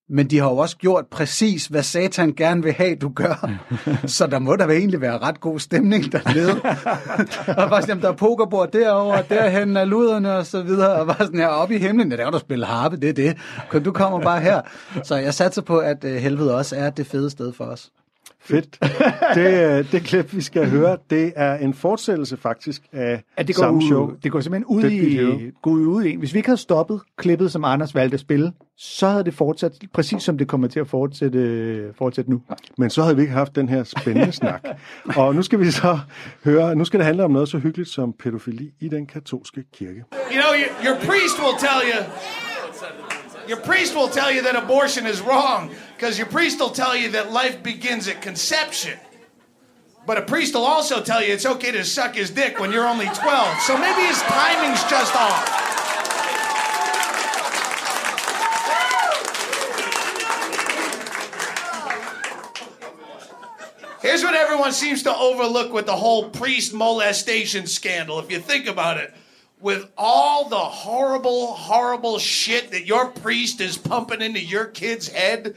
[0.09, 3.51] men de har jo også gjort præcis, hvad satan gerne vil have, du gør.
[4.17, 6.53] så der må der egentlig være ret god stemning dernede.
[7.63, 10.91] og bare sådan, der er pokerbord derovre, derhen er luderne og så videre.
[10.91, 13.13] Og bare sådan her, oppe i himlen, der er der spille harpe, det er
[13.73, 13.85] det.
[13.85, 14.61] Du kommer bare her.
[15.03, 17.91] Så jeg satser på, at øh, helvede også er det fede sted for os.
[18.47, 18.77] Fedt.
[19.35, 23.55] Det, øh, det klip, vi skal høre, det er en fortsættelse faktisk af ja, det
[23.55, 24.11] går samme ud, show.
[24.23, 26.15] Det går simpelthen ud i, går ud i.
[26.15, 29.73] Hvis vi ikke havde stoppet klippet, som Anders valgte at spille, så havde det fortsat
[29.93, 32.41] præcis som det kommer til at fortsætte, fortsætte nu.
[32.77, 34.63] Men så havde vi ikke haft den her spændende snak.
[35.17, 35.99] Og nu skal vi så
[36.43, 40.03] høre, nu skal det handle om noget så hyggeligt som pædofili i den katolske kirke.
[40.11, 40.51] You know,
[40.85, 42.03] your priest will tell you
[43.47, 47.11] Your priest will tell you that abortion is wrong because your priest will tell you
[47.11, 48.99] that life begins at conception.
[50.05, 52.87] But a priest will also tell you it's okay to suck his dick when you're
[52.87, 53.61] only 12.
[53.61, 55.63] So maybe his timing's just off.
[64.01, 68.67] Here's what everyone seems to overlook with the whole priest molestation scandal, if you think
[68.67, 69.13] about it
[69.59, 75.55] with all the horrible, horrible shit that your priest is pumping into your kid's head,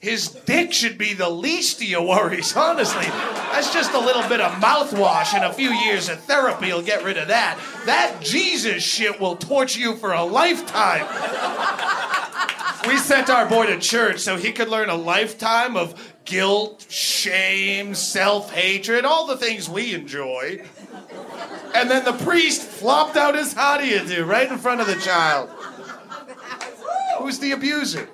[0.00, 3.06] his dick should be the least of your worries, honestly.
[3.06, 7.02] That's just a little bit of mouthwash and a few years of therapy will get
[7.02, 7.58] rid of that.
[7.86, 11.06] That Jesus shit will torture you for a lifetime.
[12.86, 17.94] we sent our boy to church so he could learn a lifetime of guilt, shame,
[17.96, 20.62] self hatred, all the things we enjoy.
[21.74, 24.86] And then the priest flopped out his how do you do right in front of
[24.86, 25.50] the child.
[27.18, 28.08] Who's the abuser?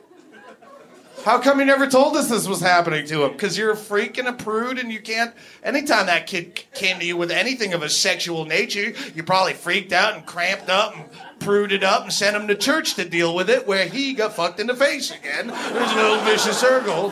[1.24, 3.32] How come you never told us this was happening to him?
[3.32, 5.32] Because you're a freak and a prude, and you can't.
[5.62, 9.92] Anytime that kid came to you with anything of a sexual nature, you probably freaked
[9.92, 11.06] out and cramped up and
[11.38, 14.60] pruded up and sent him to church to deal with it, where he got fucked
[14.60, 15.46] in the face again.
[15.46, 17.10] There's an old vicious circle.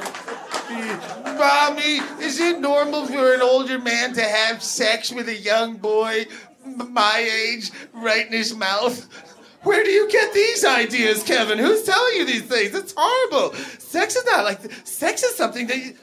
[1.39, 6.27] Mommy, is it normal for an older man to have sex with a young boy
[6.65, 9.07] my age right in his mouth?
[9.63, 11.59] Where do you get these ideas, Kevin?
[11.59, 12.75] Who's telling you these things?
[12.75, 13.55] It's horrible.
[13.79, 15.77] Sex is not like sex is something that.
[15.77, 15.95] You,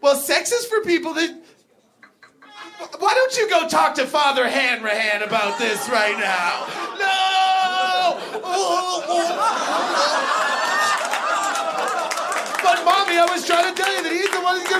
[0.00, 1.38] well, sex is for people that.
[2.98, 6.66] Why don't you go talk to Father Hanrahan about this right now?
[6.98, 7.08] No!
[12.72, 14.72] But mommy, I was trying to tell you that he's the one who's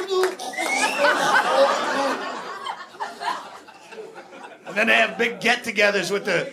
[4.67, 6.51] And then they have big get-togethers with the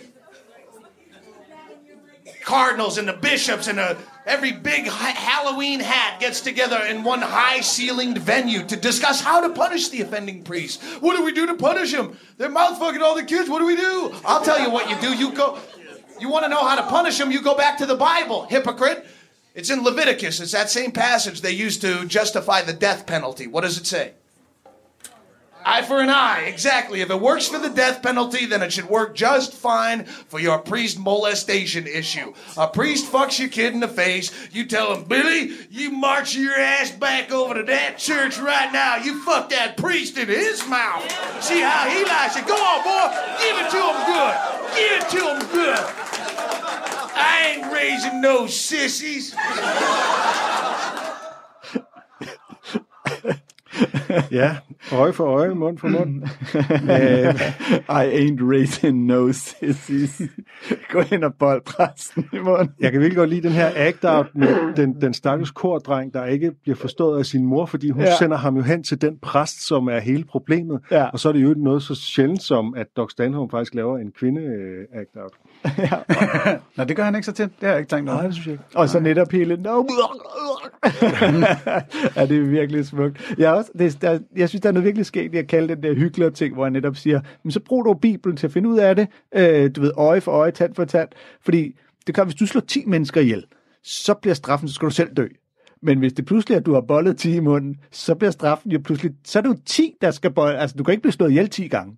[2.44, 3.80] cardinals and the bishops and
[4.26, 9.40] every big ha- Halloween hat gets together in one high ceilinged venue to discuss how
[9.40, 10.82] to punish the offending priest.
[11.00, 12.18] What do we do to punish him?
[12.36, 13.48] They're mouth fucking all the kids.
[13.48, 14.12] What do we do?
[14.26, 15.16] I'll tell you what you do.
[15.16, 15.58] You go.
[16.20, 17.30] You want to know how to punish him?
[17.30, 19.06] You go back to the Bible, hypocrite.
[19.54, 20.40] It's in Leviticus.
[20.40, 23.46] It's that same passage they used to justify the death penalty.
[23.46, 24.12] What does it say?
[25.64, 27.02] Eye for an eye, exactly.
[27.02, 30.58] If it works for the death penalty, then it should work just fine for your
[30.58, 32.32] priest molestation issue.
[32.56, 34.32] A priest fucks your kid in the face.
[34.52, 38.96] You tell him, Billy, you march your ass back over to that church right now.
[38.96, 41.04] You fuck that priest in his mouth.
[41.42, 42.46] See how he likes it.
[42.46, 43.10] Go on, boy.
[43.42, 44.34] Give it to him good.
[44.76, 46.29] Give it to him good.
[47.14, 49.34] I ain't raising no sissies.
[54.40, 54.56] Ja,
[54.92, 56.22] øje for øje, mund for mund.
[56.94, 57.34] øh,
[57.88, 60.22] I ain't raising no sissies.
[60.92, 62.70] Gå hen og bold præsten i munden.
[62.80, 66.52] jeg kan virkelig godt lide den her act-out med den, den stakkels kordreng, der ikke
[66.62, 68.08] bliver forstået af sin mor, fordi hun Ja.
[68.08, 68.16] ja.
[68.16, 70.80] sender ham jo hen til den præst, som er hele problemet.
[70.90, 71.04] Ja.
[71.04, 74.12] Og så er det jo noget så sjældent som, at Doc Stanhope faktisk laver en
[74.18, 75.32] kvinde-act-out.
[76.76, 77.44] Nå, det gør han ikke så til.
[77.44, 78.18] Det har jeg ikke tænkt over.
[78.18, 78.64] Nej, det synes jeg ikke.
[78.74, 79.56] Og så netop hele...
[79.56, 79.84] No.
[82.16, 83.34] ja, det er virkelig smukt.
[83.38, 85.74] Jeg, er også, det, der, jeg synes, der er noget virkelig skægt i at kalde
[85.74, 88.52] den der hyggelige ting, hvor jeg netop siger, men så brug du Bibelen til at
[88.52, 89.08] finde ud af det.
[89.34, 91.08] Øh, du ved, øje for øje, tand for tand.
[91.40, 93.44] Fordi det kan, hvis du slår 10 mennesker ihjel,
[93.82, 95.26] så bliver straffen, så skal du selv dø.
[95.82, 98.70] Men hvis det pludselig er, at du har bollet 10 i munden, så bliver straffen
[98.70, 99.12] jo pludselig...
[99.24, 100.58] Så er det jo 10, der skal bolle...
[100.58, 101.96] Altså, du kan ikke blive slået ihjel 10 gange.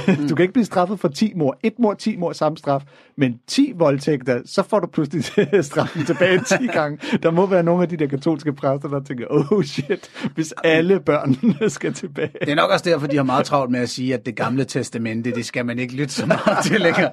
[0.28, 1.56] du kan ikke blive straffet for 10 mor.
[1.62, 2.82] Et mor, 10 mor, samme straf.
[3.16, 5.24] Men 10 voldtægter, så får du pludselig
[5.64, 6.98] straffen tilbage 10 gange.
[7.22, 11.00] Der må være nogle af de der katolske præster, der tænker, oh shit, hvis alle
[11.00, 12.30] børnene skal tilbage.
[12.40, 14.64] Det er nok også derfor, de har meget travlt med at sige, at det gamle
[14.64, 17.10] testamente, det skal man ikke lytte så meget til længere.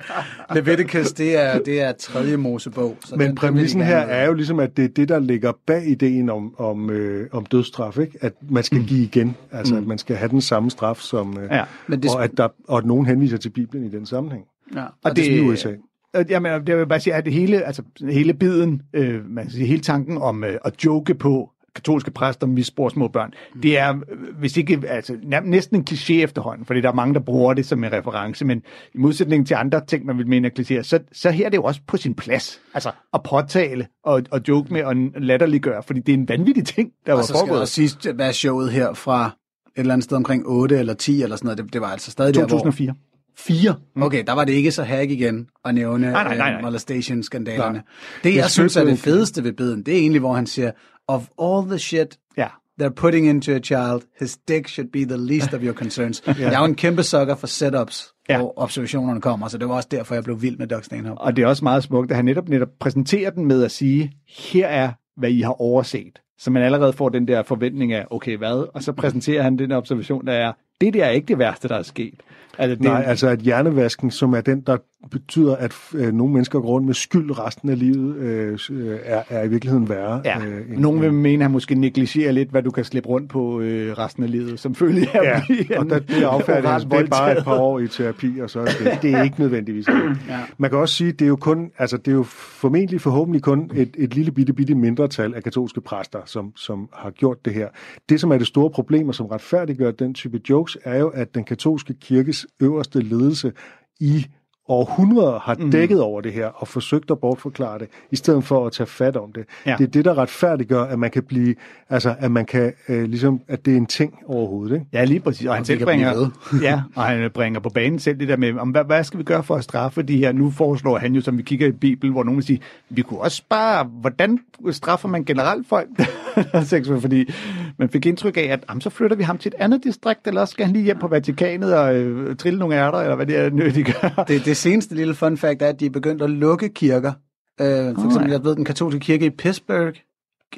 [0.55, 2.97] Leviticus, det er, det er tredje Mosebog.
[3.05, 5.87] Så Men den præmissen her er jo ligesom, at det er det, der ligger bag
[5.87, 8.17] ideen om, om, øh, om dødsstraf, ikke?
[8.21, 11.47] at man skal give igen, altså at man skal have den samme straf, som, øh,
[11.51, 14.45] Ja, men det- og, at der, og at nogen henviser til Bibelen i den sammenhæng.
[14.75, 14.85] Ja.
[15.03, 15.69] Og det er i USA.
[16.15, 19.51] Øh, Jamen, det vil bare sige, at det hele, altså, hele biden, øh, man kan
[19.51, 23.31] sige, hele tanken om øh, at joke på katolske præster misbruger små børn,
[23.63, 23.93] det er,
[24.39, 27.83] hvis ikke, altså, næsten en kliché efterhånden, fordi der er mange, der bruger det som
[27.83, 28.61] en reference, men
[28.93, 31.57] i modsætning til andre ting, man vil mene er klichéer, så, så her er det
[31.57, 35.99] jo også på sin plads, altså at påtale og, og joke med og latterliggøre, fordi
[35.99, 37.59] det er en vanvittig ting, der var Og så skal foregået.
[37.59, 39.38] der sidst være showet her fra
[39.75, 41.57] et eller andet sted omkring 8 eller 10 eller sådan noget.
[41.57, 42.47] Det, det var altså stadig der, hvor...
[42.49, 42.93] 2004.
[43.37, 43.75] 4?
[44.01, 46.57] Okay, der var det ikke så hack igen at nævne Nej, nej, nej, nej.
[46.57, 47.73] øh, molestation-skandalerne.
[47.73, 47.81] Nej.
[48.23, 50.71] Det, jeg, Jeg synes er det fedeste ved beden, det er egentlig, hvor han siger,
[51.07, 52.47] of all the shit Ja.
[52.81, 56.23] they're putting into a child, his dick should be the least of your concerns.
[56.39, 58.37] Jeg er jo en kæmpe sucker for setups, Ja.
[58.37, 61.21] hvor observationerne kommer, så det var også derfor, jeg blev vild med Doug Stanhope.
[61.21, 64.11] Og det er også meget smukt, at han netop, netop præsenterer den med at sige,
[64.51, 66.19] her er, hvad I har overset.
[66.39, 68.69] Så man allerede får den der forventning af, okay, hvad?
[68.73, 71.75] Og så præsenterer han den observation, der er, det der er ikke det værste, der
[71.75, 72.13] er sket.
[72.57, 74.77] Altså, det, Nej, altså at hjernevasken, som er den, der
[75.11, 78.59] betyder, at øh, nogle mennesker går rundt med skyld resten af livet, øh,
[79.05, 80.21] er, er i virkeligheden værre.
[80.25, 83.09] Ja, øh, end- nogen vil mene, at han måske negligerer lidt, hvad du kan slippe
[83.09, 86.23] rundt på øh, resten af livet, som følge af Ja, at blive og der, det
[86.23, 86.91] affærdigt.
[86.91, 89.39] det er bare et par år i terapi, og så er det, det er ikke
[89.39, 89.95] nødvendigvis det.
[90.29, 90.39] Ja.
[90.57, 93.71] Man kan også sige, det er jo kun, altså det er jo formentlig forhåbentlig kun
[93.75, 97.67] et, et lille bitte, bitte mindretal af katolske præster, som, som har gjort det her.
[98.09, 101.35] Det, som er det store problem, og som retfærdiggør den type jokes, er jo, at
[101.35, 103.53] den katolske kirkes øverste ledelse
[103.99, 104.25] i
[104.69, 105.71] århundreder har Mhm.
[105.71, 109.17] dækket over det her og forsøgt at bortforklare det, i stedet for at tage fat
[109.17, 109.45] om det.
[109.65, 109.75] Ja.
[109.77, 111.55] Det er det, der retfærdiggør, at man kan blive,
[111.89, 114.85] altså at man kan, øh, ligesom, at det er en ting overhovedet, ikke?
[114.93, 115.47] Ja, lige præcis.
[115.47, 116.29] Og han de selv bringer,
[116.61, 119.23] ja, og han bringer på banen selv det der med, om, hvad, hvad skal vi
[119.23, 120.31] gøre for at straffe de her?
[120.31, 123.19] Nu foreslår han jo, som vi kigger i Bibelen, hvor nogen vil sige, vi kunne
[123.19, 124.39] også bare, hvordan
[124.71, 126.97] straffer man generelt folk, der?
[127.01, 127.31] Fordi
[127.77, 130.41] man fik indtryk af, at jamen, så flytter vi ham til et andet distrikt, eller
[130.41, 133.37] også skal han lige hjem på Vatikanet og øh, trille nogle ærter, eller hvad det
[133.37, 134.23] er, nødt, de gør.
[134.27, 137.13] Det, det seneste lille fun fact er, at de er begyndt at lukke kirker.
[137.61, 139.95] Øh, for eksempel, jeg ved, den katolske kirke i Pittsburgh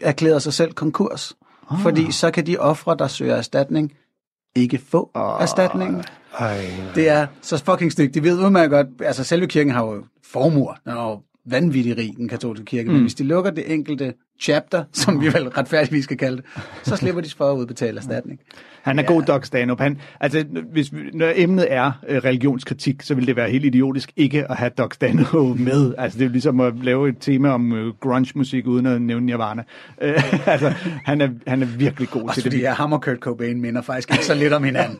[0.01, 1.35] erklærede sig selv konkurs.
[1.81, 3.93] Fordi så kan de ofre, der søger erstatning,
[4.55, 6.03] ikke få erstatningen.
[6.39, 8.13] Ej, Det er så fucking stygt.
[8.13, 10.73] De ved udmærket godt, altså selve kirken har jo formuer.
[10.85, 12.87] Den er jo vanvittig rig, den katolske kirke.
[12.87, 12.93] Mm.
[12.93, 16.45] Men hvis de lukker det enkelte chapter, som vi vel retfærdigvis skal kalde det,
[16.83, 18.39] så slipper de for at udbetale erstatning.
[18.81, 19.07] Han er ja.
[19.13, 19.83] god Doc Stanhope.
[19.83, 24.11] Han, altså, hvis, vi- når emnet er øh, religionskritik, så vil det være helt idiotisk
[24.15, 25.93] ikke at have Doc Stanhope med.
[25.97, 29.63] Altså, det er ligesom at lave et tema om øh, grunge-musik uden at nævne Nirvana.
[30.01, 30.73] Øh, altså,
[31.05, 32.63] han er, han er virkelig god Også til fordi det.
[32.63, 34.97] jeg ham og Kurt Cobain minder faktisk ikke så lidt om hinanden.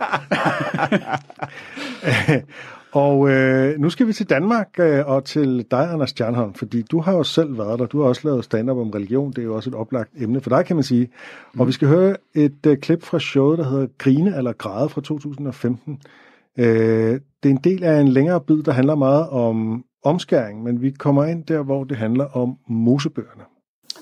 [2.94, 7.02] Og øh, nu skal vi til Danmark øh, og til dig, Anders Stjernholm, fordi du
[7.02, 7.86] har jo selv været der.
[7.86, 9.32] Du har også lavet stand-up om religion.
[9.32, 11.10] Det er jo også et oplagt emne for dig, kan man sige.
[11.54, 11.60] Mm.
[11.60, 15.02] Og vi skal høre et øh, klip fra showet, der hedder Grine eller Græde fra
[15.02, 16.02] 2015.
[16.58, 16.66] Øh,
[17.44, 20.92] det er en del af en længere bid, der handler meget om omskæring, men vi
[20.92, 23.44] kommer ind der, hvor det handler om mosebøgerne.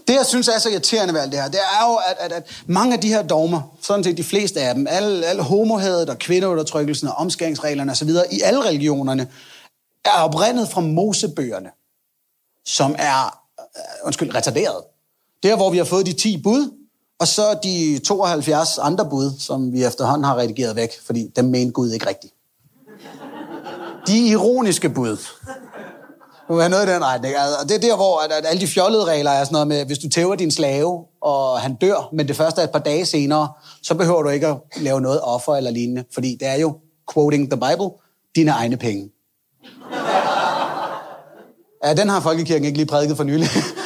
[0.08, 2.32] Det, jeg synes er så irriterende ved alt det her, det er jo, at, at,
[2.32, 6.10] at mange af de her dogmer, sådan set de fleste af dem, alle, alle homohadet
[6.10, 9.28] og kvindeundertrykkelsen og omskæringsreglerne osv., i alle religionerne,
[10.06, 11.70] er oprindet fra mosebøgerne,
[12.66, 14.84] som er, øh, undskyld, retarderet.
[15.44, 16.72] Der, hvor vi har fået de 10 bud,
[17.20, 21.72] og så de 72 andre bud, som vi efterhånden har redigeret væk, fordi dem mente
[21.72, 22.34] Gud ikke rigtigt.
[24.08, 25.18] De ironiske bud,
[26.50, 27.36] du vil have noget i den retning.
[27.36, 29.68] Altså, og det er der, hvor at, at alle de fjollede regler er sådan noget
[29.68, 32.80] med, hvis du tæver din slave, og han dør, men det første er et par
[32.80, 33.50] dage senere,
[33.84, 36.78] så behøver du ikke at lave noget offer eller lignende, fordi det er jo,
[37.14, 37.90] quoting the Bible,
[38.36, 39.10] dine egne penge.
[41.84, 43.48] Ja, den har Folkekirken ikke lige prædiket for nylig.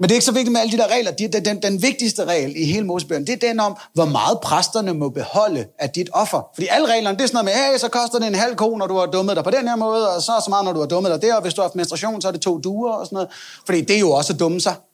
[0.00, 1.10] Men det er ikke så vigtigt med alle de der regler.
[1.10, 4.94] Den, den, den vigtigste regel i hele Mosebøgerne, det er den om, hvor meget præsterne
[4.94, 6.48] må beholde af dit offer.
[6.54, 8.76] Fordi alle reglerne, det er sådan noget med, hey, så koster det en halv ko,
[8.76, 10.80] når du har dummet dig på den her måde, og så så meget, når du
[10.80, 12.92] har dummet dig der, og hvis du har haft menstruation, så er det to duer
[12.92, 13.28] og sådan noget.
[13.66, 14.74] Fordi det er jo også at dumme sig.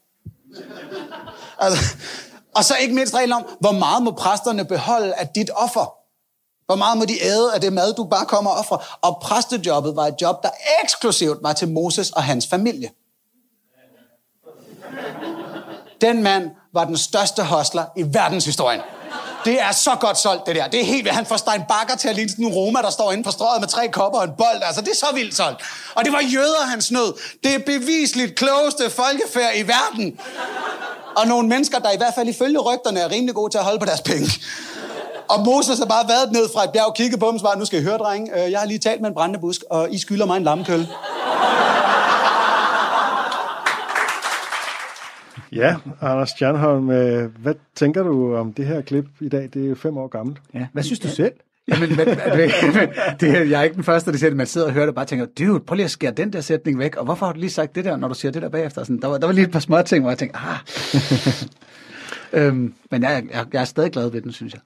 [1.61, 1.85] Altså,
[2.55, 5.93] og så ikke mindst regler om, hvor meget må præsterne beholde af dit offer.
[6.67, 8.99] Hvor meget må de æde af det mad, du bare kommer og offrer?
[9.03, 10.49] Og præstejobbet var et job, der
[10.83, 12.91] eksklusivt var til Moses og hans familie.
[16.01, 18.81] Den mand var den største hostler i verdenshistorien.
[19.45, 20.69] Det er så godt solgt, det der.
[20.69, 21.17] Det er helt vildt.
[21.17, 23.61] Han får Stein Bakker til at ligne sådan en Roma, der står inde på strøget
[23.61, 24.63] med tre kopper og en bold.
[24.63, 25.61] Altså, det er så vildt solgt.
[25.95, 27.15] Og det var jøder, han snød.
[27.45, 30.19] Det er bevisligt klogeste folkefærd i verden.
[31.17, 33.79] Og nogle mennesker, der i hvert fald ifølge rygterne er rimelig gode til at holde
[33.79, 34.31] på deres penge.
[35.29, 37.65] Og Moses har bare været ned fra et bjerg, kigget på dem og svaret, nu
[37.65, 39.99] skal I høre, drenge, øh, jeg har lige talt med en brændende busk, og I
[39.99, 40.89] skylder mig en lammekølle.
[45.53, 49.49] Ja, Anders Stjernholm, øh, hvad tænker du om det her klip i dag?
[49.55, 50.39] Det er jo fem år gammelt.
[50.55, 50.67] Ja.
[50.73, 51.33] Hvad synes du selv?
[51.69, 52.89] Jamen, men, men,
[53.21, 54.37] det, jeg er ikke den første, der siger det.
[54.37, 56.41] Man sidder og hører det og bare tænker, dude, prøv lige at skære den der
[56.41, 56.97] sætning væk.
[56.97, 58.83] Og hvorfor har du lige sagt det der, når du siger det der bagefter?
[58.83, 60.59] Sådan, der, var, der var lige et par små ting, hvor jeg tænkte, ah.
[62.47, 64.61] øhm, men jeg, jeg, jeg er stadig glad ved den, synes jeg.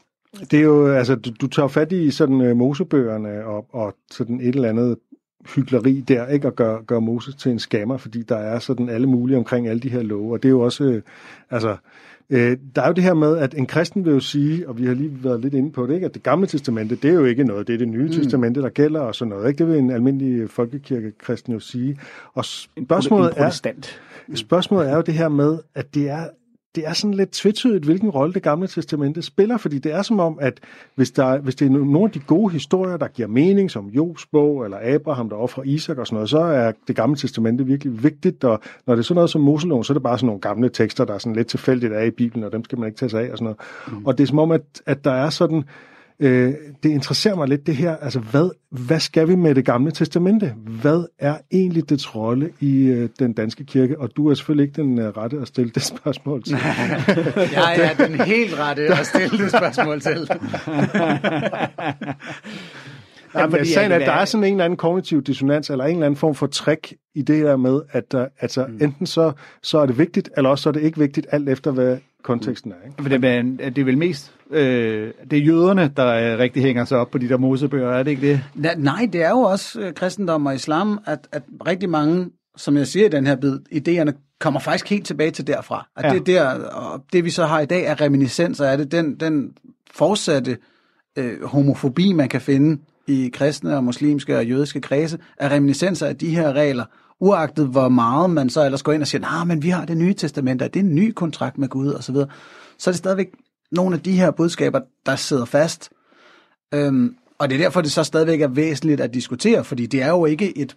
[0.50, 4.40] Det er jo, altså, du, du tager fat i sådan uh, mosebøgerne og, og sådan
[4.40, 4.96] et eller andet
[5.54, 6.46] hyggeleri der, ikke?
[6.46, 9.80] at gøre, gøre Moses til en skammer, fordi der er sådan alle mulige omkring alle
[9.80, 10.32] de her love.
[10.32, 11.02] Og det er jo også, øh,
[11.50, 11.76] altså,
[12.30, 14.86] øh, der er jo det her med, at en kristen vil jo sige, og vi
[14.86, 16.06] har lige været lidt inde på det, ikke?
[16.06, 18.12] at det gamle testamente, det er jo ikke noget, det er det nye mm.
[18.12, 19.48] testamente, der gælder og sådan noget.
[19.48, 19.58] Ikke?
[19.58, 21.98] Det vil en almindelig folkekirkekristen jo sige.
[22.34, 23.86] Og spørgsmålet en er,
[24.34, 26.26] spørgsmålet er jo det her med, at det er
[26.74, 30.20] det er sådan lidt tvetydigt, hvilken rolle det gamle testamente spiller, fordi det er som
[30.20, 30.60] om, at
[30.94, 34.26] hvis, der, hvis det er nogle af de gode historier, der giver mening, som Jobs
[34.26, 38.02] bog, eller Abraham, der offrer Isak og sådan noget, så er det gamle testamente virkelig
[38.02, 40.40] vigtigt, og når det er sådan noget som Moseloven, så er det bare sådan nogle
[40.40, 42.98] gamle tekster, der er sådan lidt tilfældigt af i Bibelen, og dem skal man ikke
[42.98, 43.58] tage sig af og sådan noget.
[44.00, 44.06] Mm.
[44.06, 45.91] Og det er som om, at, at der er sådan, Øh,
[46.82, 50.54] det interesserer mig lidt det her, altså hvad, hvad skal vi med det gamle testamente?
[50.56, 54.00] Hvad er egentlig dets rolle i øh, den danske kirke?
[54.00, 56.52] Og du er selvfølgelig ikke den uh, rette at stille det spørgsmål til.
[57.52, 60.28] jeg er den helt rette at stille det spørgsmål til.
[63.34, 65.90] Ja, men sagen er, at der er sådan en eller anden kognitiv dissonans, eller en
[65.90, 68.78] eller anden form for trick i det her med, at der, altså, mm.
[68.82, 69.32] enten så,
[69.62, 72.72] så er det vigtigt, eller også så er det ikke vigtigt, alt efter hvad konteksten
[72.72, 72.86] er.
[72.86, 73.02] Ikke?
[73.02, 76.84] For det, er, det er vel mest, øh, det er jøderne, der øh, rigtig hænger
[76.84, 78.40] sig op på de der mosebøger, er det ikke det?
[78.78, 82.86] Nej, det er jo også øh, kristendom og islam, at, at rigtig mange, som jeg
[82.86, 85.88] siger i den her bid, idéerne kommer faktisk helt tilbage til derfra.
[85.96, 86.18] At ja.
[86.18, 89.52] det, der, og det vi så har i dag er reminiscenser af det, den, den
[89.94, 90.58] fortsatte
[91.18, 96.16] øh, homofobi, man kan finde i kristne og muslimske og jødiske kredse, er reminiscenser af
[96.16, 96.84] de her regler,
[97.20, 99.96] uagtet hvor meget man så ellers går ind og siger, nej, men vi har det
[99.96, 102.26] nye testament, og det er en ny kontrakt med Gud osv., så,
[102.78, 103.28] så er det stadigvæk
[103.72, 105.90] nogle af de her budskaber, der sidder fast.
[106.74, 110.08] Øhm, og det er derfor, det så stadigvæk er væsentligt at diskutere, fordi det er
[110.08, 110.76] jo ikke et,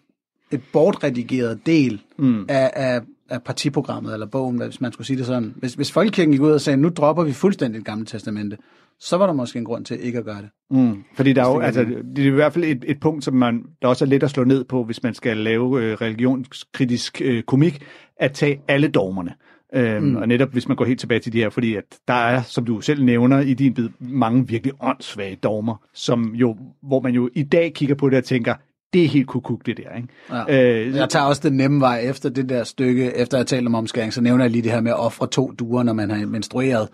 [0.52, 2.46] et bortredigeret del mm.
[2.50, 5.54] af, af, af partiprogrammet eller bogen, hvis man skulle sige det sådan.
[5.58, 8.58] Hvis, hvis Folkekirken gik ud og sagde, nu dropper vi fuldstændig det gamle testamente,
[9.00, 10.50] så var der måske en grund til ikke at gøre det.
[10.72, 11.04] Mm.
[11.16, 13.64] Fordi der er jo, altså, det er i hvert fald et, et punkt, som man,
[13.82, 17.44] der også er let at slå ned på, hvis man skal lave øh, religionskritisk øh,
[17.44, 17.84] komik,
[18.20, 19.34] at tage alle dogmerne.
[19.76, 20.16] Øhm, mm.
[20.16, 22.66] Og netop hvis man går helt tilbage til de her, fordi at der er, som
[22.66, 27.30] du selv nævner i din bid, mange virkelig åndssvage dogmer, som jo, hvor man jo
[27.34, 28.54] i dag kigger på det og tænker,
[28.94, 29.96] det er helt kukuk, det der.
[29.96, 30.08] Ikke?
[30.50, 30.86] Ja.
[30.86, 33.76] Øh, jeg tager også den nemme vej efter det der stykke, efter jeg talte om
[33.76, 36.26] omskæring, så nævner jeg lige det her med at ofre to duer, når man har
[36.26, 36.88] menstrueret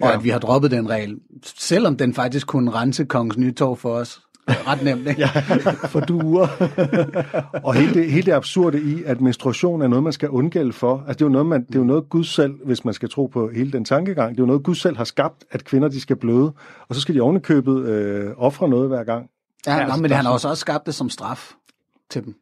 [0.00, 0.16] og ja.
[0.16, 4.20] at vi har droppet den regel, selvom den faktisk kunne rense kongens nytår for os.
[4.48, 5.20] Ret nemt, ikke?
[5.34, 5.40] Ja.
[5.70, 6.46] for duer.
[7.64, 10.98] Og hele det, hele det absurde i, at menstruation er noget, man skal undgælde for.
[10.98, 13.10] Altså, det er jo noget, man, det er jo noget Gud selv, hvis man skal
[13.10, 15.88] tro på hele den tankegang, det er jo noget, Gud selv har skabt, at kvinder
[15.88, 16.52] de skal bløde.
[16.88, 19.30] Og så skal de ovenikøbet øh, ofre noget hver gang.
[19.66, 21.52] Ja, ja men han har også også skabt det som straf
[22.10, 22.34] til dem.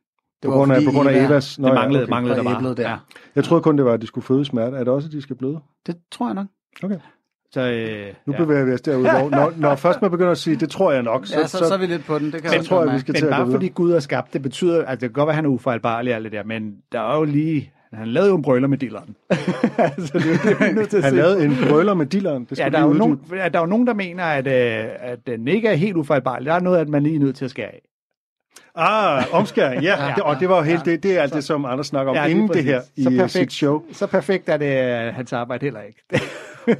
[0.42, 1.58] Det på grund af, på grund af Evas...
[1.58, 2.10] Nå, det manglede, ja, okay.
[2.10, 2.74] manglede der bare.
[2.74, 2.90] Der.
[2.90, 2.96] Ja.
[3.34, 4.76] Jeg troede kun, det var, at de skulle føde smerte.
[4.76, 5.58] Er det også, at de skal bløde?
[5.86, 6.46] Det tror jeg nok.
[6.82, 6.98] Okay.
[7.50, 8.38] Så, øh, nu ja.
[8.38, 11.02] bevæger vi os derud, hvor når, når først man begynder at sige, det tror jeg
[11.02, 12.32] nok, så, ja, så, så, så er vi lidt på den.
[12.32, 14.32] Det kan men, tror jeg, vi skal men til bare at fordi Gud er skabt,
[14.32, 16.44] det betyder, altså det kan godt være, at han er ufejlbarlig og alt det der,
[16.44, 19.16] men der er jo lige, han lavede jo en brøler med dilleren.
[19.78, 22.44] altså, det er, det er at han lavede en brøler med dilleren.
[22.50, 24.90] Det ja, der er, jo nogen, ja, der er jo nogen, der mener, at, øh,
[24.98, 26.46] at den ikke er helt ufejlbarlig.
[26.46, 27.82] Der er noget, at man lige er nødt til at skære af.
[28.78, 30.06] Ah, omskæring, ja.
[30.06, 30.90] ja det, og det var jo helt, ja.
[30.90, 33.10] det, det er alt det, som Anders snakker om ja, inden det her i så
[33.10, 33.82] perfekt, perfekt, sit show.
[33.92, 36.02] Så perfekt er det hans arbejde heller ikke.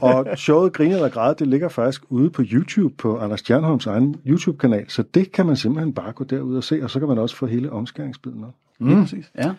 [0.00, 4.16] og showet Griner eller Græd, det ligger faktisk ude på YouTube, på Anders Stjernholms egen
[4.26, 7.18] YouTube-kanal, så det kan man simpelthen bare gå derud og se, og så kan man
[7.18, 8.48] også få hele omskæringsbiden med.
[8.78, 8.90] Mm.
[8.90, 9.32] Ja, præcis.
[9.38, 9.52] Ja.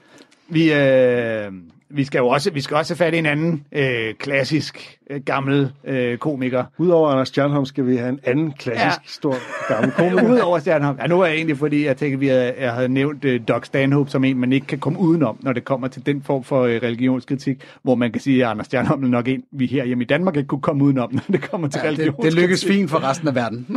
[0.50, 1.52] Vi, øh,
[1.90, 5.22] vi skal jo også, vi skal også have fat i en anden øh, klassisk øh,
[5.22, 6.64] gammel øh, komiker.
[6.78, 9.08] Udover Anders Stjernholm skal vi have en anden klassisk ja.
[9.08, 9.36] stor
[9.74, 10.30] gammel komiker.
[10.34, 10.98] Udover Stjernholm.
[11.02, 13.66] Ja, nu er jeg egentlig, fordi jeg tænker, vi havde, jeg havde nævnt øh, Doc
[13.66, 16.62] Stanhope som en, man ikke kan komme udenom, når det kommer til den form for
[16.62, 20.04] øh, religionskritik, hvor man kan sige, at Anders Stjernholm er nok en, vi her hjemme
[20.04, 22.32] i Danmark ikke kunne komme udenom, når det kommer til ja, religionskritik.
[22.32, 23.68] Det, det lykkes fint for resten af verden.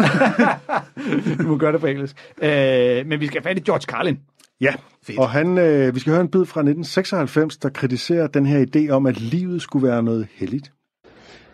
[1.39, 2.17] du må gøre det på engelsk.
[2.43, 4.19] Øh, men vi skal have fat i George Carlin.
[4.61, 4.73] Ja,
[5.07, 5.19] Fedt.
[5.19, 8.91] og han, øh, vi skal høre en bid fra 1996, der kritiserer den her idé
[8.91, 10.73] om, at livet skulle være noget helligt.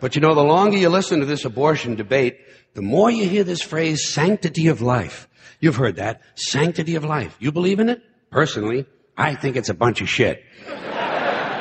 [0.01, 2.33] But you know, the longer you listen to this abortion debate,
[2.75, 5.27] the more you hear this phrase, sanctity of life.
[5.63, 6.15] You've heard that.
[6.51, 7.31] Sanctity of life.
[7.41, 7.99] You believe in it?
[8.31, 8.85] Personally,
[9.17, 10.37] I think it's a bunch of shit.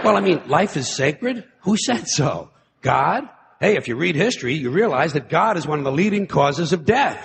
[0.04, 1.44] well, I mean, life is sacred?
[1.60, 2.50] Who said so?
[2.82, 3.22] God?
[3.60, 6.72] Hey, if you read history, you realize that God is one of the leading causes
[6.74, 7.18] of death.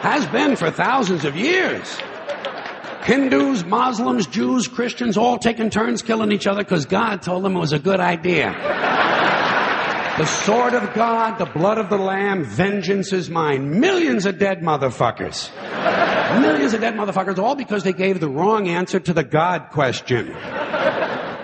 [0.00, 1.98] Has been for thousands of years.
[3.02, 7.58] Hindus, Muslims, Jews, Christians, all taking turns killing each other because God told them it
[7.58, 8.52] was a good idea.
[10.16, 13.80] the sword of God, the blood of the Lamb, vengeance is mine.
[13.80, 15.50] Millions of dead motherfuckers.
[16.40, 20.34] Millions of dead motherfuckers, all because they gave the wrong answer to the God question.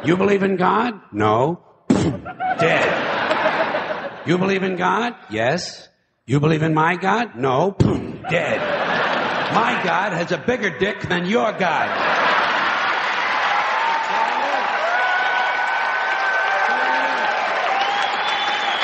[0.05, 1.01] You believe in God?
[1.13, 1.61] No.
[1.89, 3.03] dead.
[4.27, 5.15] You believe in God?
[5.31, 5.89] Yes.
[6.27, 7.37] You believe in my God?
[7.37, 7.77] No.
[8.31, 8.61] Dead.
[9.55, 11.89] My God has a bigger dick than your God.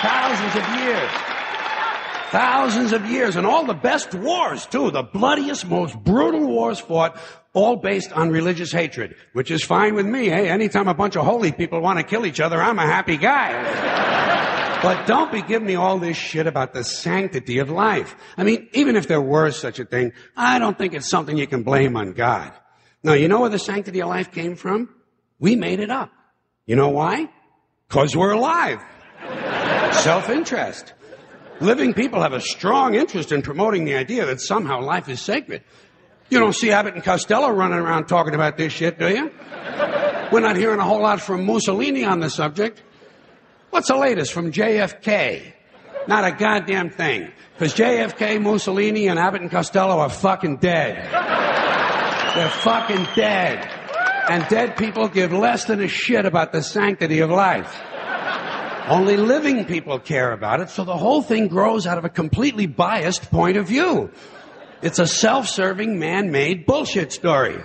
[0.02, 1.10] Thousands of years.
[2.30, 3.36] Thousands of years.
[3.36, 4.90] And all the best wars, too.
[4.90, 7.18] The bloodiest, most brutal wars fought,
[7.52, 9.16] all based on religious hatred.
[9.32, 10.28] Which is fine with me.
[10.28, 13.16] Hey, anytime a bunch of holy people want to kill each other, I'm a happy
[13.16, 14.51] guy.
[14.82, 18.16] But don't be giving me all this shit about the sanctity of life.
[18.36, 21.46] I mean, even if there were such a thing, I don't think it's something you
[21.46, 22.52] can blame on God.
[23.04, 24.88] Now, you know where the sanctity of life came from?
[25.38, 26.10] We made it up.
[26.66, 27.28] You know why?
[27.88, 28.80] Cause we're alive.
[30.02, 30.94] Self-interest.
[31.60, 35.62] Living people have a strong interest in promoting the idea that somehow life is sacred.
[36.28, 39.30] You don't see Abbott and Costello running around talking about this shit, do you?
[40.32, 42.82] We're not hearing a whole lot from Mussolini on the subject.
[43.72, 45.50] What's the latest from JFK?
[46.06, 47.32] Not a goddamn thing.
[47.54, 51.10] Because JFK, Mussolini, and Abbott and Costello are fucking dead.
[52.36, 53.66] They're fucking dead.
[54.28, 57.74] And dead people give less than a shit about the sanctity of life.
[58.88, 62.66] Only living people care about it, so the whole thing grows out of a completely
[62.66, 64.10] biased point of view.
[64.82, 67.56] It's a self-serving, man-made bullshit story.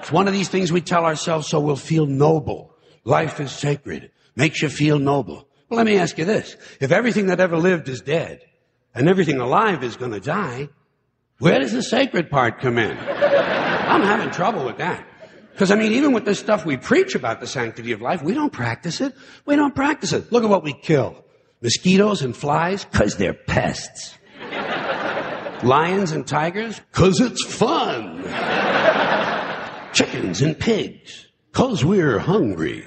[0.00, 2.76] It's one of these things we tell ourselves so we'll feel noble.
[3.04, 5.48] Life is sacred makes you feel noble.
[5.68, 6.56] Well, let me ask you this.
[6.80, 8.42] If everything that ever lived is dead,
[8.94, 10.68] and everything alive is going to die,
[11.38, 12.96] where does the sacred part come in?
[12.98, 15.06] I'm having trouble with that.
[15.52, 18.34] Because, I mean, even with this stuff we preach about the sanctity of life, we
[18.34, 19.14] don't practice it.
[19.46, 20.32] We don't practice it.
[20.32, 21.24] Look at what we kill.
[21.60, 24.16] Mosquitoes and flies, because they're pests.
[25.62, 28.22] Lions and tigers, because it's fun.
[29.92, 32.86] Chickens and pigs, because we're hungry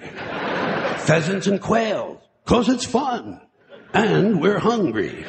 [1.03, 3.41] pheasants and quail, cause it's fun.
[3.93, 5.25] And we're hungry.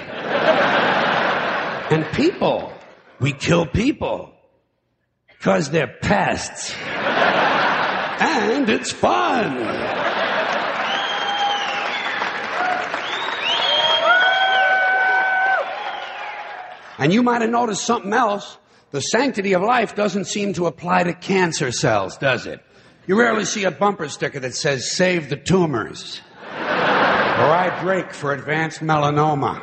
[1.91, 2.73] and people,
[3.21, 4.33] we kill people.
[5.41, 6.75] Cause they're pests.
[6.81, 9.59] and it's fun.
[16.97, 18.57] And you might have noticed something else.
[18.93, 22.65] The sanctity of life doesn't seem to apply to cancer cells, does it?
[23.07, 26.23] You rarely see a bumper sticker that says, save the tumors.
[26.51, 29.61] or I break for advanced melanoma.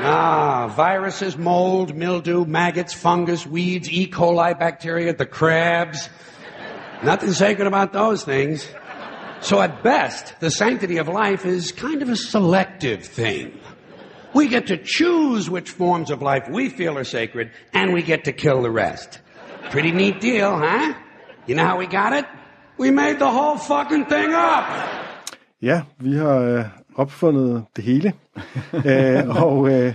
[0.00, 4.08] Ah, viruses, mold, mildew, maggots, fungus, weeds, E.
[4.08, 6.08] coli bacteria, the crabs.
[7.02, 8.66] Nothing sacred about those things.
[9.40, 13.58] So at best, the sanctity of life is kind of a selective thing.
[14.32, 18.24] We get to choose which forms of life we feel are sacred, and we get
[18.24, 19.20] to kill the rest.
[19.70, 20.94] Pretty neat deal, huh?
[21.48, 22.24] You know how we got it?
[22.78, 24.64] We made the whole fucking thing up.
[25.62, 28.12] Ja, vi har øh, opfundet det hele.
[28.90, 29.94] øh, og øh,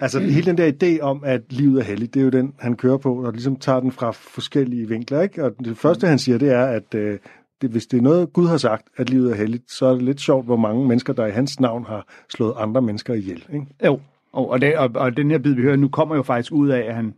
[0.00, 2.76] altså hele den der idé om, at livet er helligt, det er jo den, han
[2.76, 5.20] kører på, og ligesom tager den fra forskellige vinkler.
[5.20, 5.44] Ikke?
[5.44, 7.18] Og det første, han siger, det er, at øh,
[7.62, 10.02] det, hvis det er noget, Gud har sagt, at livet er helligt, så er det
[10.02, 13.44] lidt sjovt, hvor mange mennesker, der i hans navn har slået andre mennesker ihjel.
[13.52, 13.66] Ikke?
[13.84, 14.00] Jo,
[14.32, 16.68] og, og, det, og, og den her bid, vi hører nu, kommer jo faktisk ud
[16.68, 17.14] af, at han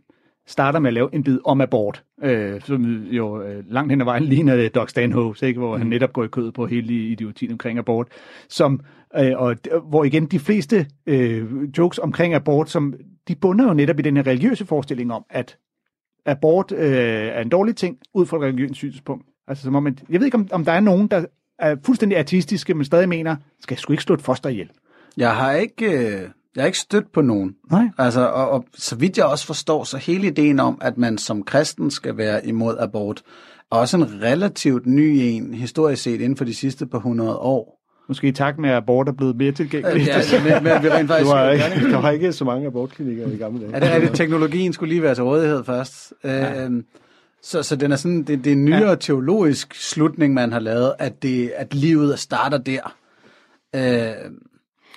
[0.49, 4.05] starter med at lave en bid om abort, øh, som jo øh, langt hen ad
[4.05, 5.59] vejen ligner det Doc Stanhope, ikke?
[5.59, 5.81] hvor mm.
[5.81, 8.07] han netop går i kød på hele idiotien omkring abort,
[8.49, 8.79] som,
[9.17, 9.55] øh, og,
[9.89, 12.93] hvor igen de fleste øh, jokes omkring abort, som
[13.27, 15.57] de bunder jo netop i den her religiøse forestilling om, at
[16.25, 19.25] abort øh, er en dårlig ting, ud fra et religiøst synspunkt.
[19.47, 21.25] Altså, som om, at, jeg ved ikke, om, om der er nogen, der
[21.59, 24.69] er fuldstændig artistiske, men stadig mener, skal jeg sgu ikke slå et foster ihjel?
[25.17, 26.29] Jeg har ikke, øh,
[26.59, 27.55] jeg har ikke stødt på nogen.
[27.71, 27.89] Nej.
[27.97, 31.43] Altså, og, og så vidt jeg også forstår, så hele ideen om, at man som
[31.43, 33.21] kristen skal være imod abort,
[33.71, 37.79] er også en relativt ny en, historisk set, inden for de sidste par hundrede år.
[38.07, 40.05] Måske i takt med, at abort er blevet mere tilgængelig.
[40.05, 41.31] Ja, altså, med, med, at vi rent faktisk...
[41.31, 43.73] har ikke, der var ikke så mange abortklinikker i gamle dage.
[43.73, 44.15] Er det rigtigt?
[44.15, 46.13] Teknologien skulle lige være til rådighed først.
[46.23, 46.63] Ja.
[46.63, 46.85] Øhm,
[47.41, 48.95] så, så den er sådan, det, det er en nyere ja.
[48.95, 52.95] teologisk slutning, man har lavet, at, det, at livet starter der.
[53.75, 54.31] Øh,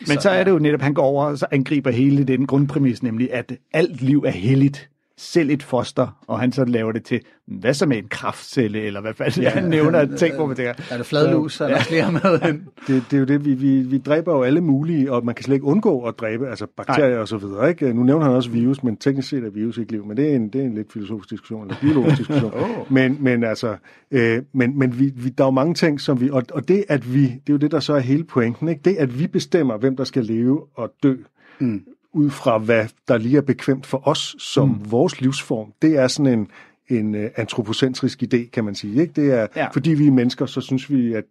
[0.09, 3.03] Men så er det jo netop, han går over og så angriber hele den grundpræmis,
[3.03, 4.88] nemlig at alt liv er helligt.
[5.16, 9.00] Selv et foster, og han så laver det til, hvad så med en kraftcelle, eller
[9.00, 10.74] hvad fanden ja, han nævner, at tænk på, hvad det er.
[10.90, 11.82] er det fladlus, eller ja.
[11.82, 12.60] flere med ind?
[12.86, 15.44] Det, det er jo det, vi, vi, vi dræber jo alle mulige, og man kan
[15.44, 17.18] slet ikke undgå at dræbe, altså bakterier Nej.
[17.18, 17.68] og så videre.
[17.68, 17.92] Ikke?
[17.92, 20.36] Nu nævner han også virus, men teknisk set er virus ikke liv, men det er
[20.36, 22.52] en, det er en lidt filosofisk diskussion, eller biologisk diskussion.
[22.62, 22.92] oh.
[22.92, 23.76] Men, men altså,
[24.10, 26.84] øh, men, men vi, vi, der er jo mange ting, som vi, og, og det
[26.88, 28.80] at vi, det er jo det, der så er hele pointen, ikke?
[28.84, 31.14] det at vi bestemmer, hvem der skal leve og dø,
[31.58, 31.82] mm.
[32.12, 34.90] Ud fra hvad der lige er bekvemt for os som mm.
[34.90, 36.48] vores livsform, det er sådan en,
[36.88, 39.00] en uh, antropocentrisk idé, kan man sige.
[39.02, 39.12] Ikke?
[39.16, 39.68] Det er, Ja.
[39.72, 41.24] fordi vi er mennesker, så synes vi, at,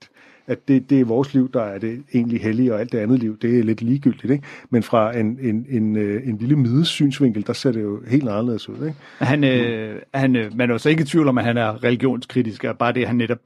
[0.48, 3.20] at det, det er vores liv, der er det egentlig hellige, og alt det andet
[3.20, 4.32] liv, det er lidt ligegyldigt.
[4.32, 4.44] Ikke?
[4.70, 8.70] Men fra en, en, en, øh, en lille middesynsvinkel, der ser det jo helt anderledes
[8.70, 8.76] ud.
[8.86, 8.98] Ikke?
[9.20, 11.84] Han, øh, han, øh, man er jo så ikke i tvivl om, at han er
[11.84, 13.40] religionskritisk, og bare det, han netop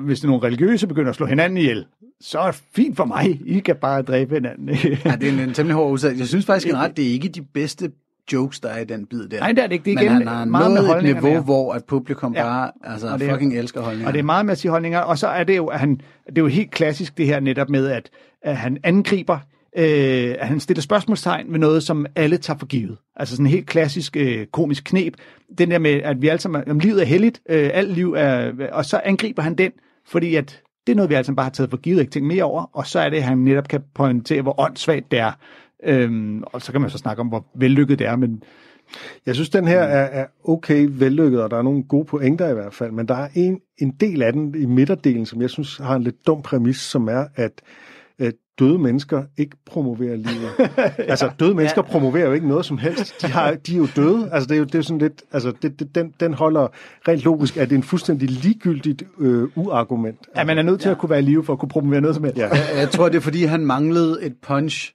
[0.00, 1.86] hvis det er nogle religiøse begynder at slå hinanden ihjel,
[2.20, 3.40] så er det fint for mig.
[3.46, 4.68] I kan bare dræbe hinanden.
[4.68, 6.18] Ja, det er en, en temmelig hård udsat.
[6.18, 7.90] Jeg synes faktisk generelt, det er ikke de bedste
[8.32, 9.38] jokes, der er i den bid der.
[9.40, 9.84] Nej, det er det ikke.
[9.84, 11.44] Det er Men igen han har meget med nået et holdningerne niveau, her.
[11.44, 12.42] hvor at publikum Ja.
[12.42, 14.06] bare altså, Og det fucking elsker holdninger.
[14.06, 16.00] Og det er meget med at sige holdninger, og så er det jo, at han,
[16.26, 18.10] det er jo helt klassisk det her netop med, at,
[18.42, 19.38] at han angriber,
[19.76, 22.96] øh, at han stiller spørgsmålstegn ved noget, som alle tager for givet.
[23.16, 25.14] Altså sådan en helt klassisk øh, komisk knep.
[25.58, 28.52] Den der med, at vi alle sammen, om livet er heldigt, øh, alt liv er,
[28.72, 29.72] og så angriber han den,
[30.06, 32.28] fordi at det er noget, vi alle sammen bare har taget for givet, ikke tænkt
[32.28, 35.32] mere over, og så er det, at han netop kan pointere, hvor åndssvagt det er.
[35.84, 38.42] Øhm, og så kan man så snakke om, hvor vellykket det er, men
[39.26, 42.54] Jeg synes, den her er, er okay vellykket, og der er nogle gode pointer i
[42.54, 45.76] hvert fald, men der er en, en del af den i midterdelen, som jeg synes
[45.76, 47.62] har en lidt dum præmis, som er, at,
[48.18, 50.50] at døde mennesker ikke promoverer livet.
[50.78, 50.90] ja.
[50.98, 51.90] Altså, døde mennesker ja.
[51.92, 53.22] promoverer jo ikke noget som helst.
[53.22, 54.28] De, har, de er jo døde.
[54.32, 56.68] Altså, det er jo det er sådan lidt, altså, det, det, den, den holder
[57.08, 60.18] rent logisk, at det er en fuldstændig ligegyldigt øh, uargument.
[60.34, 62.14] at man er nødt til at kunne være i live for at kunne promovere noget
[62.14, 62.38] som helst.
[62.38, 62.48] Ja.
[62.48, 64.94] Jeg, jeg tror, det er fordi, han manglede et punch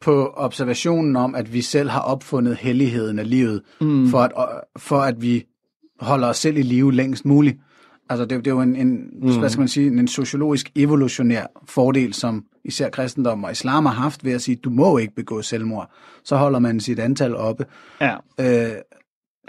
[0.00, 4.08] på observationen om, at vi selv har opfundet helligheden af livet, mm.
[4.08, 4.32] for, at,
[4.76, 5.44] for at vi
[6.00, 7.56] holder os selv i live længst muligt.
[8.10, 9.38] Altså, det, det er jo en, en mm.
[9.38, 14.24] hvad skal man sige, en sociologisk evolutionær fordel, som især kristendom og islam har haft
[14.24, 15.90] ved at sige, du må ikke begå selvmord.
[16.24, 17.66] Så holder man sit antal oppe.
[18.00, 18.16] Ja.
[18.40, 18.72] Øh,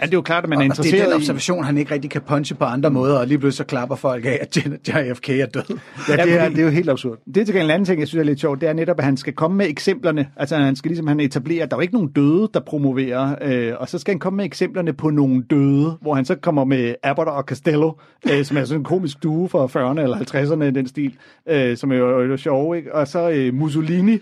[0.02, 1.22] Ja, det er jo klart, at man er og, og det er interesseret den i...
[1.22, 4.24] observation, han ikke rigtig kan punche på andre måder, og lige pludselig så klapper folk
[4.24, 4.56] af, at
[4.88, 5.78] JFK er død.
[6.08, 7.18] Ja, det er, det er jo helt absurd.
[7.26, 8.98] Det er til gengæld en anden ting, jeg synes er lidt sjovt, det er netop,
[8.98, 10.28] at han skal komme med eksemplerne.
[10.36, 13.36] Altså han skal ligesom han etablere, at der er jo ikke nogen døde, der promoverer,
[13.42, 16.64] øh, og så skal han komme med eksemplerne på nogle døde, hvor han så kommer
[16.64, 17.92] med Abbott og Costello,
[18.30, 21.14] øh, som er sådan en komisk duo fra 40'erne eller 50'erne i den stil,
[21.48, 22.94] øh, som er jo, jo sjov, ikke?
[22.94, 24.18] Og så øh, Mussolini,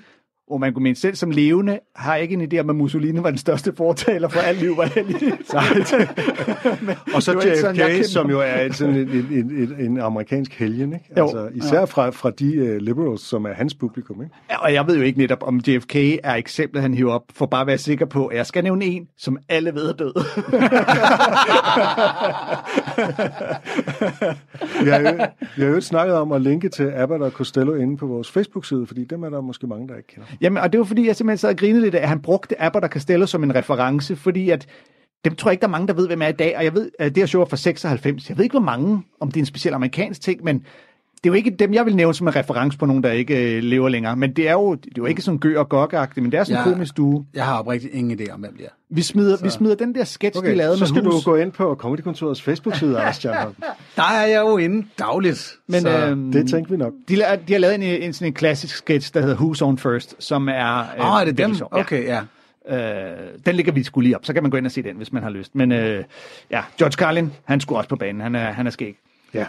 [0.50, 3.30] hvor man kunne mene selv som levende, har ikke en idé om, at Mussolini var
[3.30, 5.22] den største fortaler for alt liv var heldigt.
[7.14, 10.00] Og så ikke sådan, jeg JFK, som jo er et, sådan en, en, en, en
[10.00, 11.04] amerikansk helgen, ikke?
[11.18, 11.22] Jo.
[11.22, 14.22] Altså, især fra, fra de uh, liberals, som er hans publikum.
[14.22, 14.34] Ikke?
[14.50, 17.46] Ja, Og jeg ved jo ikke netop, om JFK er eksemplet, han hiver op, for
[17.46, 20.12] bare at være sikker på, at jeg skal nævne en, som alle ved er død.
[24.84, 25.26] Vi har, jo,
[25.56, 28.86] vi har jo snakket om at linke til Abbott og Costello inde på vores Facebook-side,
[28.86, 30.26] fordi dem er der måske mange, der ikke kender.
[30.40, 32.62] Jamen, og det var fordi, jeg simpelthen sad og grinede lidt af, at han brugte
[32.62, 34.66] Abbott og Costello som en reference, fordi at
[35.24, 36.56] dem tror jeg ikke, der er mange, der ved, hvem er i dag.
[36.56, 38.28] Og jeg ved, at det her show er fra 96.
[38.28, 40.64] Jeg ved ikke, hvor mange, om det er en speciel amerikansk ting, men
[41.24, 43.56] det er jo ikke dem, jeg vil nævne som en reference på nogen, der ikke
[43.56, 44.16] øh, lever længere.
[44.16, 46.44] Men det er jo, det er jo ikke sådan gør og gok men det er
[46.44, 46.72] sådan en Ja.
[46.72, 47.26] komisk stue.
[47.34, 48.68] Jeg har oprigtigt ingen idé om, hvem det er.
[48.90, 51.24] Vi smider, vi smider den der sketch, okay, de lavede så med skal hus.
[51.24, 53.18] du gå ind på Comedykontorets Facebook-side, Anders.
[53.96, 55.56] Der er jeg jo inde dagligt.
[55.66, 56.92] Men, så, øhm, Det tænkte vi nok.
[57.08, 59.78] de, la- de har lavet en, en, sådan en klassisk sketch, der hedder Who's On
[59.78, 60.84] First, som er...
[61.00, 61.54] Åh, oh, er det dem?
[61.54, 61.68] sjov.
[61.72, 62.20] Okay, ja.
[62.68, 63.16] Øh,
[63.46, 65.12] den ligger vi skulle lige op, så kan man gå ind og se den, hvis
[65.12, 65.54] man har lyst.
[65.54, 66.04] Men øh,
[66.50, 68.20] ja, George Carlin, han skulle også på banen.
[68.20, 68.96] Han er, han er skæg.
[69.34, 69.46] Ja.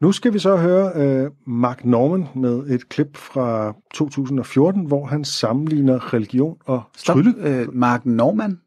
[0.00, 5.24] Nu skal vi så høre øh, Mark Norman med et klip fra 2014, hvor han
[5.24, 7.14] sammenligner religion og Stop.
[7.14, 7.34] trylle.
[7.38, 8.60] Øh, Mark Norman.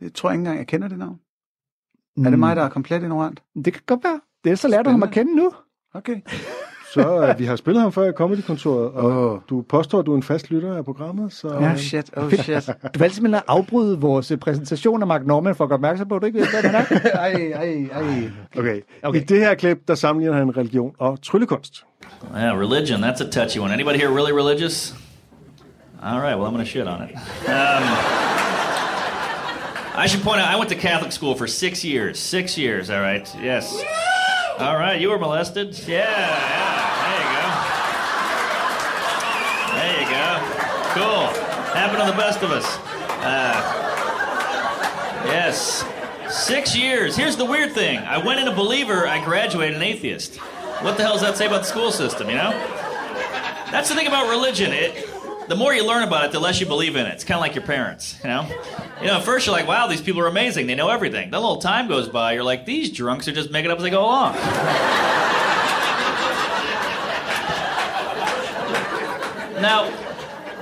[0.00, 1.18] Det tror jeg ikke engang, jeg kender det navn.
[2.16, 2.26] Mm.
[2.26, 3.42] Er det mig, der er komplet ignorant?
[3.64, 4.20] Det kan godt være.
[4.44, 5.52] Det er så lærer du ham at kende nu.
[5.94, 6.20] Okay.
[6.94, 9.38] Så øh, vi har spillet ham før i Comedykontoret, og Åh.
[9.50, 11.32] du påstår, at du er en fast lytter af programmet.
[11.32, 12.66] Så, Oh shit, oh shit.
[12.94, 16.08] Du valgte simpelthen at afbryde vores øh, præsentation af Mark Norman for at gøre opmærksom
[16.08, 16.84] på, at du ikke ved, hvad han er.
[17.20, 18.30] ej, ej, ej.
[18.58, 18.80] Okay.
[19.02, 19.20] Okay.
[19.20, 21.84] I det her klip, der sammenligner han religion og tryllekunst.
[22.36, 23.72] Yeah, religion, that's a touchy one.
[23.72, 24.94] Anybody here really religious?
[26.02, 27.10] All right, well, I'm going to shit on it.
[27.48, 27.82] Um,
[30.04, 32.18] I should point out, I went to Catholic school for six years.
[32.18, 33.26] Six years, all right?
[33.42, 33.82] Yes.
[34.58, 35.78] All right, you were molested?
[35.86, 37.46] Yeah, yeah, there you go.
[39.78, 40.26] There you go.
[40.94, 41.26] Cool.
[41.74, 42.66] Happened to the best of us.
[43.24, 43.54] Uh,
[45.26, 45.84] yes.
[46.28, 47.16] Six years.
[47.16, 50.38] Here's the weird thing I went in a believer, I graduated an atheist.
[50.82, 52.50] What the hell does that say about the school system, you know?
[53.70, 54.72] That's the thing about religion.
[54.72, 55.07] It,
[55.48, 57.14] the more you learn about it, the less you believe in it.
[57.14, 58.46] It's kind of like your parents, you know?
[59.00, 60.66] You know, at first you're like, wow, these people are amazing.
[60.66, 61.30] They know everything.
[61.30, 63.82] Then a little time goes by, you're like, these drunks are just making up as
[63.82, 64.34] they go along.
[69.62, 69.90] now,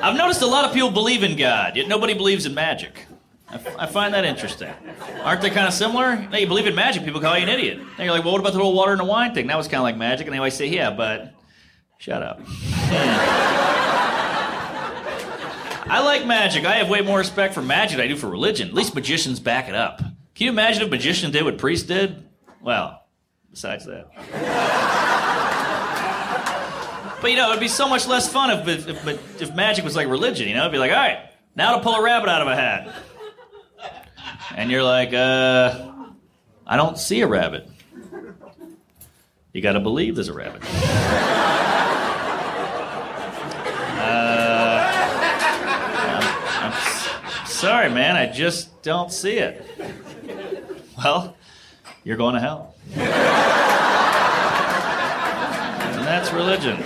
[0.03, 3.07] I've noticed a lot of people believe in God, yet nobody believes in magic.
[3.49, 4.73] I, I find that interesting.
[5.23, 6.17] Aren't they kind of similar?
[6.17, 7.79] Now, you believe in magic, people call you an idiot.
[7.99, 9.49] Now you're like, well, what about the whole water and the wine thing?
[9.49, 10.29] That was kind of like magic.
[10.29, 11.33] And they always say, yeah, but
[11.99, 12.41] shut up.
[15.89, 16.65] I like magic.
[16.65, 18.69] I have way more respect for magic than I do for religion.
[18.69, 19.99] At least magicians back it up.
[19.99, 22.25] Can you imagine if magicians did what priests did?
[22.61, 23.03] Well,
[23.51, 24.09] besides that.
[27.23, 29.97] But you know, it'd be so much less fun if, if, if, if magic was
[29.97, 30.63] like religion, you know?
[30.63, 31.19] It'd be like, all right,
[31.55, 32.93] now to pull a rabbit out of a hat.
[34.55, 35.93] And you're like, uh,
[36.67, 37.69] I don't see a rabbit.
[39.53, 40.63] You gotta believe there's a rabbit.
[43.99, 44.93] Uh,
[46.13, 46.23] I'm,
[46.63, 47.09] I'm s-
[47.57, 49.65] sorry, man, I just don't see it.
[50.99, 51.35] Well,
[52.05, 52.75] you're going to hell.
[52.93, 53.03] And
[56.07, 56.77] that's religion.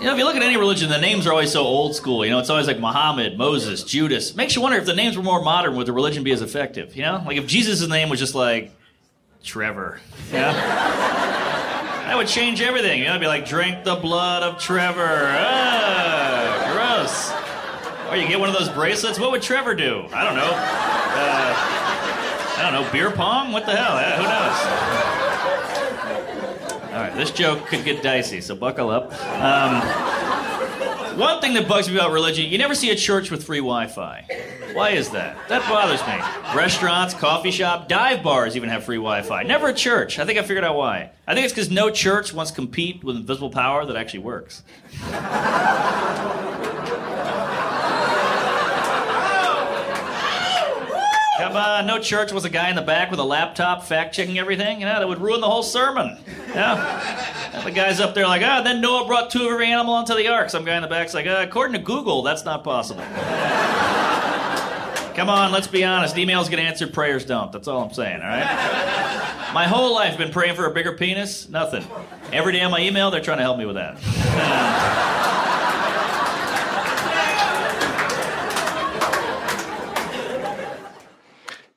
[0.00, 2.24] You know, if you look at any religion, the names are always so old school.
[2.24, 4.34] You know, it's always like Muhammad, Moses, Judas.
[4.34, 6.96] Makes you wonder if the names were more modern, would the religion be as effective?
[6.96, 8.72] You know, like if Jesus' name was just like
[9.44, 10.00] Trevor.
[10.32, 12.98] Yeah, that would change everything.
[12.98, 15.26] You know, it'd be like drink the blood of Trevor.
[15.28, 16.31] Ah.
[18.12, 19.18] Or you get one of those bracelets.
[19.18, 20.06] What would Trevor do?
[20.12, 20.50] I don't know.
[20.52, 21.54] Uh,
[22.58, 22.86] I don't know.
[22.92, 23.52] Beer pong?
[23.52, 23.96] What the hell?
[23.96, 24.58] Uh, who knows?
[26.92, 29.14] All right, this joke could get dicey, so buckle up.
[29.40, 29.80] Um,
[31.18, 34.26] one thing that bugs me about religion, you never see a church with free Wi-Fi.
[34.74, 35.48] Why is that?
[35.48, 36.12] That bothers me.
[36.54, 39.44] Restaurants, coffee shop, dive bars even have free Wi-Fi.
[39.44, 40.18] Never a church.
[40.18, 41.12] I think I figured out why.
[41.26, 44.62] I think it's because no church wants to compete with invisible power that actually works.
[51.38, 54.38] Come on, no church was a guy in the back with a laptop fact checking
[54.38, 54.80] everything.
[54.80, 56.18] You know, that would ruin the whole sermon.
[56.48, 57.50] Yeah.
[57.54, 60.14] And the guy's up there like, ah, then Noah brought two of every animal onto
[60.14, 60.50] the ark.
[60.50, 63.02] Some guy in the back's like, uh, according to Google, that's not possible.
[65.14, 66.16] Come on, let's be honest.
[66.16, 67.50] Emails get answered, prayers don't.
[67.50, 69.50] That's all I'm saying, all right?
[69.54, 71.48] My whole life been praying for a bigger penis.
[71.48, 71.84] Nothing.
[72.32, 75.21] Every day on my email, they're trying to help me with that.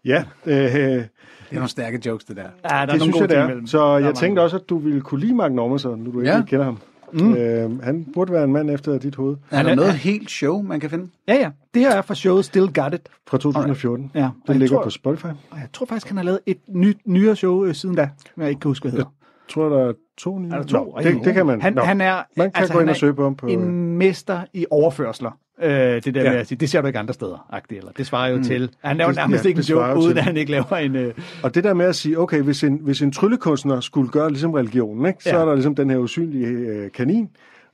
[0.05, 1.07] Ja, øh, Det
[1.51, 2.41] er nogle stærke jokes, det der.
[2.43, 3.67] Ja, der er det nogle synes gode jeg, det ting er.
[3.67, 6.19] Så Der jeg tænkte også, at du ville kunne lide Mark Norman, så nu du
[6.19, 6.41] ikke Ja.
[6.41, 6.77] kender ham.
[7.13, 7.33] Mm.
[7.35, 9.35] Øh, han burde være en mand efter dit hoved.
[9.51, 11.07] Er der noget helt show, man kan finde?
[11.27, 11.49] Ja, ja.
[11.73, 13.01] Det her er fra showet Still Got It.
[13.27, 14.11] Fra 2014.
[14.15, 14.29] Ja.
[14.47, 15.25] Jeg ligger tror- på Spotify.
[15.25, 18.41] Og jeg tror faktisk, han har lavet et nyt, nyere show øh, siden da, som
[18.41, 19.05] jeg ikke kan huske, hvad hedder.
[19.47, 20.49] Jeg tror, der er to nye.
[20.51, 20.77] Er der to?
[20.85, 21.61] Nå, det, det kan man.
[21.61, 21.81] Han, Nå.
[21.81, 23.47] han er, Man kan altså, gå ind og søge på ham på...
[23.47, 25.37] en mester i overførsler.
[25.63, 26.31] Øh, det der Ja.
[26.31, 28.43] med at sige, det ser du ikke andre steder, agtigt, eller det svarer jo mm.
[28.43, 28.69] til.
[28.83, 30.17] Han laver Det- nærmest ja, ikke en joke, jo uden til.
[30.17, 30.95] at han ikke laver en...
[30.95, 34.29] Øh, Og det der med at sige, okay, hvis en, hvis en tryllekunstner skulle gøre
[34.29, 35.35] ligesom religionen, ikke, så Ja.
[35.41, 37.29] er der ligesom den her usynlige øh, kanin,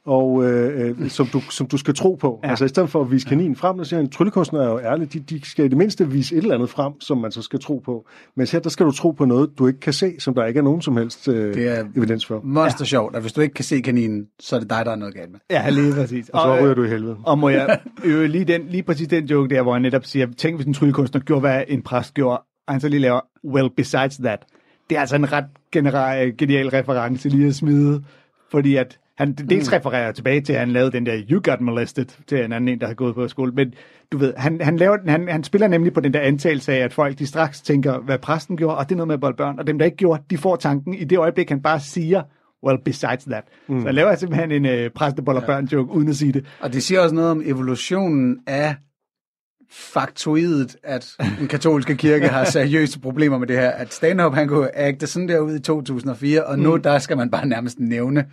[0.06, 2.40] og øh, øh, som, du, som du skal tro på.
[2.44, 2.48] Ja.
[2.48, 2.50] Ja.
[2.52, 5.08] Altså i stedet for at vise kaninen frem, der siger han, tryllekunstnere er jo ærlige,
[5.20, 7.60] de, de skal i det mindste vise et eller andet frem, som man så skal
[7.60, 8.08] tro på.
[8.36, 10.58] Men her, der skal du tro på noget, du ikke kan se, som der ikke
[10.58, 12.42] er nogen som helst øh, Det er- evidens for.
[12.44, 14.96] Monster sjovt, at hvis du ikke kan se kaninen, så er det dig, der er
[14.96, 15.40] noget galt med.
[15.52, 16.30] ja, lige præcis.
[16.30, 17.18] Og så øh, ryger du i helvede.
[17.24, 20.28] Og må jeg øve lige, den, lige præcis den joke der, hvor han netop siger,
[20.38, 22.38] tænk hvis en tryllekunstner gjorde, hvad en præst gjorde,
[22.68, 24.40] og han så lige laver, well, besides that.
[24.90, 28.04] Det er altså en ret general, genial reference lige at smide,
[28.52, 32.06] fordi at han dels refererer tilbage til, at han lavede den der You Got Molested
[32.28, 33.74] til en anden en, der har gået på skole, men
[34.12, 36.78] du ved, han, han, laver, den- han, han spiller nemlig på den der antagelse af,
[36.80, 39.38] at folk de straks tænker, hvad præsten gjorde, og det er noget med at bolde
[39.38, 42.24] børn, og dem, der ikke gjorde, de får tanken i det øjeblik, han bare siger,
[42.66, 43.44] well, besides that.
[43.68, 43.80] Mm.
[43.82, 46.46] Så han laver simpelthen en øh, præsteboller børn joke, uden at sige det.
[46.60, 48.76] Og det siger også noget om evolutionen af
[49.72, 53.70] faktoidet, at den katolske kirke har seriøse problemer med det her.
[53.70, 57.32] At Stanhope, han kunne agte sådan der ud i 2004, og nu der skal man
[57.32, 58.26] bare nærmest nævne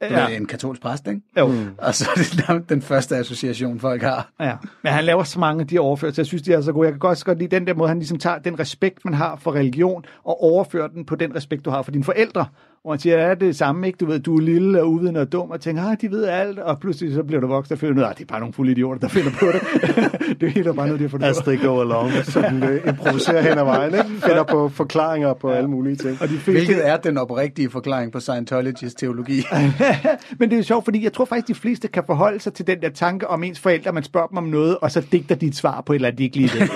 [0.00, 0.28] Ja.
[0.28, 1.20] ved, en katolsk præst, ikke?
[1.38, 1.52] Jo.
[1.78, 4.30] Og så er det nærmest den første association, folk har.
[4.40, 6.22] Ja, men han laver så mange af de overførelser.
[6.22, 6.86] Jeg synes, de er så gode.
[6.86, 9.36] Jeg kan godt, godt lide den der måde, han ligesom tager den respekt, man har
[9.36, 12.46] for religion, og overfører den på den respekt, du har for dine forældre.
[12.86, 13.96] Hvor han siger, ja, det er det samme, ikke?
[13.96, 16.58] Du ved, du er lille og uvidende og dum, og tænker, ah, de ved alt,
[16.58, 19.00] og pludselig så bliver du voksen og af, at det er bare nogle fulde idioter,
[19.00, 19.60] der finder på det.
[20.40, 21.50] det er helt bare noget, de har fundet As på.
[21.50, 24.26] they go along, sådan øh, improviserer hen ad vejen, ikke?
[24.26, 26.18] finder på forklaringer på alle mulige ting.
[26.20, 29.42] Og de fleste, Hvilket er den oprigtige forklaring på Scientologys teologi.
[30.38, 32.66] Men det er jo sjovt, fordi jeg tror faktisk, de fleste kan forholde sig til
[32.66, 35.46] den der tanke om ens forældre, man spørger dem om noget, og så digter de
[35.46, 36.68] et svar på et eller andet, de ikke lige ved,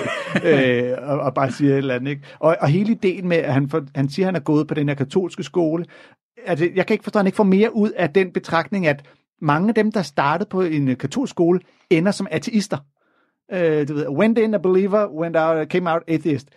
[0.91, 2.09] øh, og, og bare siger et eller andet.
[2.09, 2.21] Ikke?
[2.39, 4.73] Og, og hele ideen med, at han, for, han siger, at han er gået på
[4.73, 5.85] den her katolske skole,
[6.45, 9.05] altså, jeg kan ikke forstå, at han ikke får mere ud af den betragtning, at
[9.41, 12.77] mange af dem, der startede på en øh, katolsk skole, ender som ateister.
[13.53, 16.47] Øh, du ved, went in a believer, went out, came out atheist.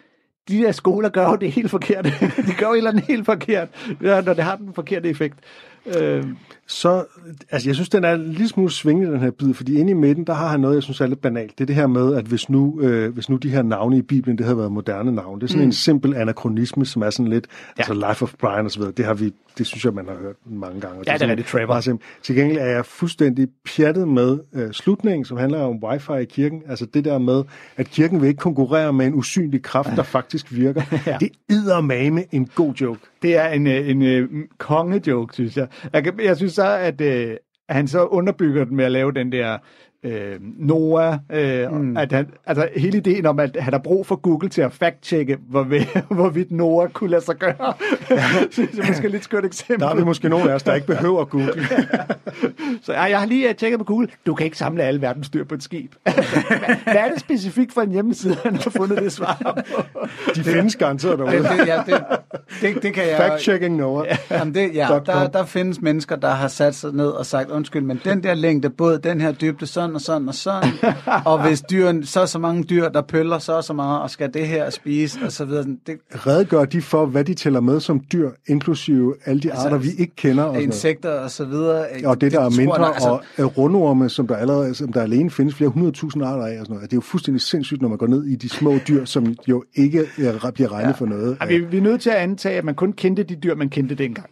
[0.48, 2.04] De der skoler gør jo det helt forkert.
[2.48, 3.68] de gør jo et eller andet helt forkert,
[4.00, 5.38] når det har den forkerte effekt.
[5.86, 6.24] Øh,
[6.66, 7.04] så,
[7.50, 9.94] altså jeg synes, den er en lille smule svingende, den her bid, fordi inde i
[9.94, 11.58] midten, der har han noget, jeg synes er lidt banalt.
[11.58, 14.02] Det er det her med, at hvis nu, øh, hvis nu de her navne i
[14.02, 15.68] Bibelen, det havde været moderne navne, det er sådan mm.
[15.68, 17.46] en simpel anachronisme, som er sådan lidt,
[17.78, 17.82] ja.
[17.82, 20.14] altså Life of Brian og så videre, det har vi, det synes jeg, man har
[20.14, 20.98] hørt mange gange.
[20.98, 22.10] Og Ja, det er rigtig meget simpelt.
[22.22, 26.62] Til gengæld er jeg fuldstændig pjattet med øh, slutningen, som handler om wifi i kirken,
[26.68, 27.42] altså det der med,
[27.76, 30.82] at kirken vil ikke konkurrere med en usynlig kraft, der faktisk virker.
[31.06, 31.16] ja.
[31.20, 33.00] Det er mame en god joke.
[33.22, 35.66] Det er en, øh, en, en kongejoke, synes jeg.
[35.92, 37.36] Jeg, jeg synes så, at, øh,
[37.68, 39.58] han så underbygger den med at lave den der
[40.04, 41.96] øh, Noah, øh, mm.
[41.96, 45.36] at han, altså hele ideen om, at han har brug for Google til at fact-checke,
[45.48, 45.64] hvor,
[46.14, 47.74] hvorvidt Noah kunne lade sig gøre,
[48.50, 49.80] synes jeg måske er et lidt skønt eksempel.
[49.80, 51.52] Der er vi måske nogle af os, der ikke behøver google.
[52.82, 54.08] Så jeg, jeg har lige uh, tjekket på Google.
[54.26, 55.94] Du kan ikke samle alle verdens dyr på et skib.
[56.02, 56.14] hvad,
[56.86, 59.80] er det specifikt for en hjemmeside, han har fundet det svar på?
[60.34, 61.32] De findes garanteret derude.
[61.36, 62.04] Det, det, ja, det,
[62.60, 63.18] det, det kan jeg...
[63.18, 64.06] Fact-checking Noah.
[64.30, 67.82] Jamen det, ja, der, der findes mennesker, der har sat sig ned og sagt, undskyld,
[67.82, 70.70] men den der længde, både den her dybde, sådan og sådan og sådan,
[71.24, 74.10] og hvis dyren, så er så mange dyr, der pøller så og så meget, og
[74.10, 75.64] skal det her spise, og så videre.
[75.86, 79.78] Det, redegør de for, hvad de tæller med som dyr, inklusive alle de Altså, arter,
[79.78, 80.44] vi ikke kender.
[80.44, 81.86] Og, sådan insekter og så videre.
[82.04, 84.92] og det, der er tror mindre, jeg, altså, og øh, rundorme, som der allerede som
[84.92, 86.60] der alene findes flere hundredtusind arter af.
[86.60, 86.90] Og sådan noget.
[86.90, 89.64] Det er jo fuldstændig sindssygt, når man går ned i de små dyr, som jo
[89.74, 90.92] ikke øh, bliver regnet ja.
[90.92, 91.36] for noget.
[91.40, 93.68] Ja, vi, vi er nødt til at antage, at man kun kendte de dyr, man
[93.68, 94.30] kendte dengang.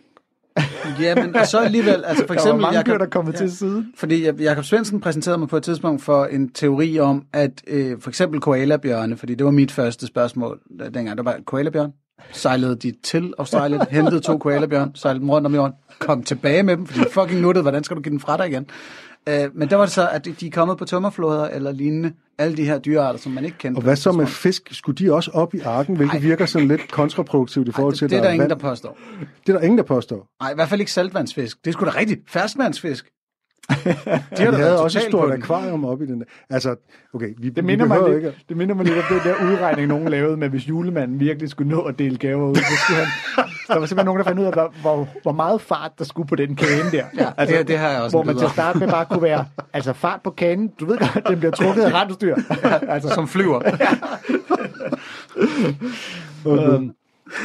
[1.01, 2.61] Ja, men og så alligevel, altså for Der eksempel...
[2.63, 3.93] mange Jacob- dyr, der kom til siden.
[3.97, 7.97] Fordi Jeg- Jakob Svendsen præsenterede mig på et tidspunkt for en teori om, at øh,
[8.01, 10.61] for eksempel koalabjørne, fordi det var mit første spørgsmål
[10.95, 11.93] dengang, der var koalabjørn,
[12.33, 16.77] sejlede de til Australien, hentede to koalabjørn, sejlede dem rundt om jorden, kom tilbage med
[16.77, 18.67] dem, fordi de fucking nuttede, hvordan skal du give dem fra dig igen?
[19.29, 22.57] Øh, men der var det så, at de er kommet på tømmerfloder eller lignende, alle
[22.57, 23.79] de her dyrearter, som man ikke kendte.
[23.79, 24.69] Og hvad det så med fisk?
[24.71, 26.21] Skulle de også op i arken, hvilket Ej.
[26.21, 28.61] virker sådan lidt kontraproduktivt i forhold Ej, til, det, det er der ingen, der vand?
[28.61, 28.99] påstår.
[29.47, 30.27] Det er der ingen, der påstår.
[30.43, 31.65] Nej, i hvert fald ikke saltvandsfisk.
[31.65, 32.21] Det er sgu da rigtigt.
[32.31, 33.07] Ferskvandsfisk.
[33.69, 36.25] De har da havde også et stort akvarium op i den der.
[36.51, 36.77] Altså,
[37.15, 38.45] okay, vi, Det vi minder, mig behøver lidt, ikke...
[38.49, 41.71] det minder mig lidt om den der udregning, nogen lavede med, hvis julemanden virkelig skulle
[41.71, 43.09] nå at dele gaver ud, så skulle han...
[43.69, 46.29] Der var simpelthen nogen, der fandt ud af, hvor, hvor, hvor meget fart der skulle
[46.29, 47.05] på den kane der.
[47.37, 49.23] Altså, Ja, det- det har jeg også Hvor man til at starte med bare kunne
[49.23, 52.37] være, altså fart på kanen, du ved godt, den bliver trukket af rensdyr.
[52.89, 53.61] altså, Som flyver.
[56.47, 56.91] Øhm,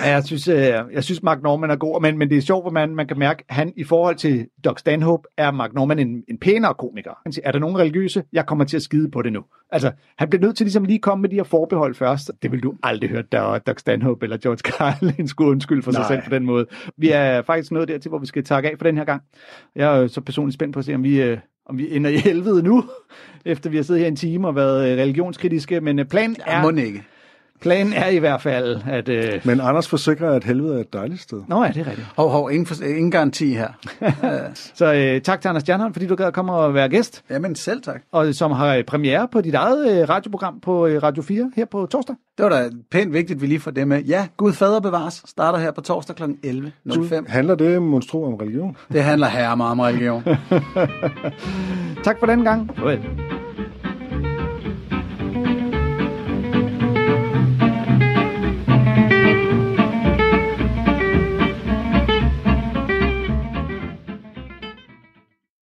[0.04, 0.58] ja, jeg synes, øh,
[0.94, 3.20] jeg synes Mark Norman er god, men, men det er sjovt, hvor man, man kan
[3.20, 7.12] mærke, at han i forhold til Doc Stanhope, er Mark Norman en, en pænere komiker.
[7.24, 8.24] Han siger, er der nogen religiøse?
[8.34, 9.44] Jeg kommer til at skide på det nu.
[9.72, 12.32] Altså, han bliver nødt til ligesom lige at komme med de her forbehold først.
[12.42, 16.02] Det vil du aldrig høre, der Doc Stanhope eller George Carlin skulle undskylde for sig
[16.02, 16.08] Nej.
[16.08, 16.66] selv på den måde.
[16.98, 19.22] Vi er faktisk nået dertil, hvor vi skal takke af for den her gang.
[19.76, 22.18] Jeg er så personligt spændt på at se, om vi, øh, om vi ender i
[22.30, 22.84] helvede nu,
[23.46, 26.62] efter vi har siddet her en time og været øh, religionskritiske, men planen Ja, er,
[26.62, 27.04] må ikke.
[27.62, 29.10] Planen er i hvert fald, at...
[29.10, 31.42] Øh, Men Anders forsikrer, at helvede er et dejligt sted.
[31.48, 32.08] Nå ja, det er rigtigt.
[32.18, 33.68] Hov, hov, ingen, for, ingen garanti her.
[34.80, 37.56] Så øh, tak til Anders Stjernholm, fordi du gad at komme og være gæst, Jamen
[37.56, 38.02] selv tak.
[38.12, 41.88] og som har premiere på dit eget øh, radioprogram på øh, Radio 4 her på
[41.92, 42.16] torsdag.
[42.38, 44.02] Det var da pænt vigtigt, at vi lige får det med.
[44.04, 45.24] Ja, Gud fader bevares.
[45.26, 46.24] Starter her på torsdag kl.
[46.24, 47.24] 11.05.
[47.32, 48.78] Handler det monstro om religion?
[48.92, 50.24] Det handler her meget om religion.
[52.04, 52.72] Tak for den gang.
[52.78, 53.00] Farvel.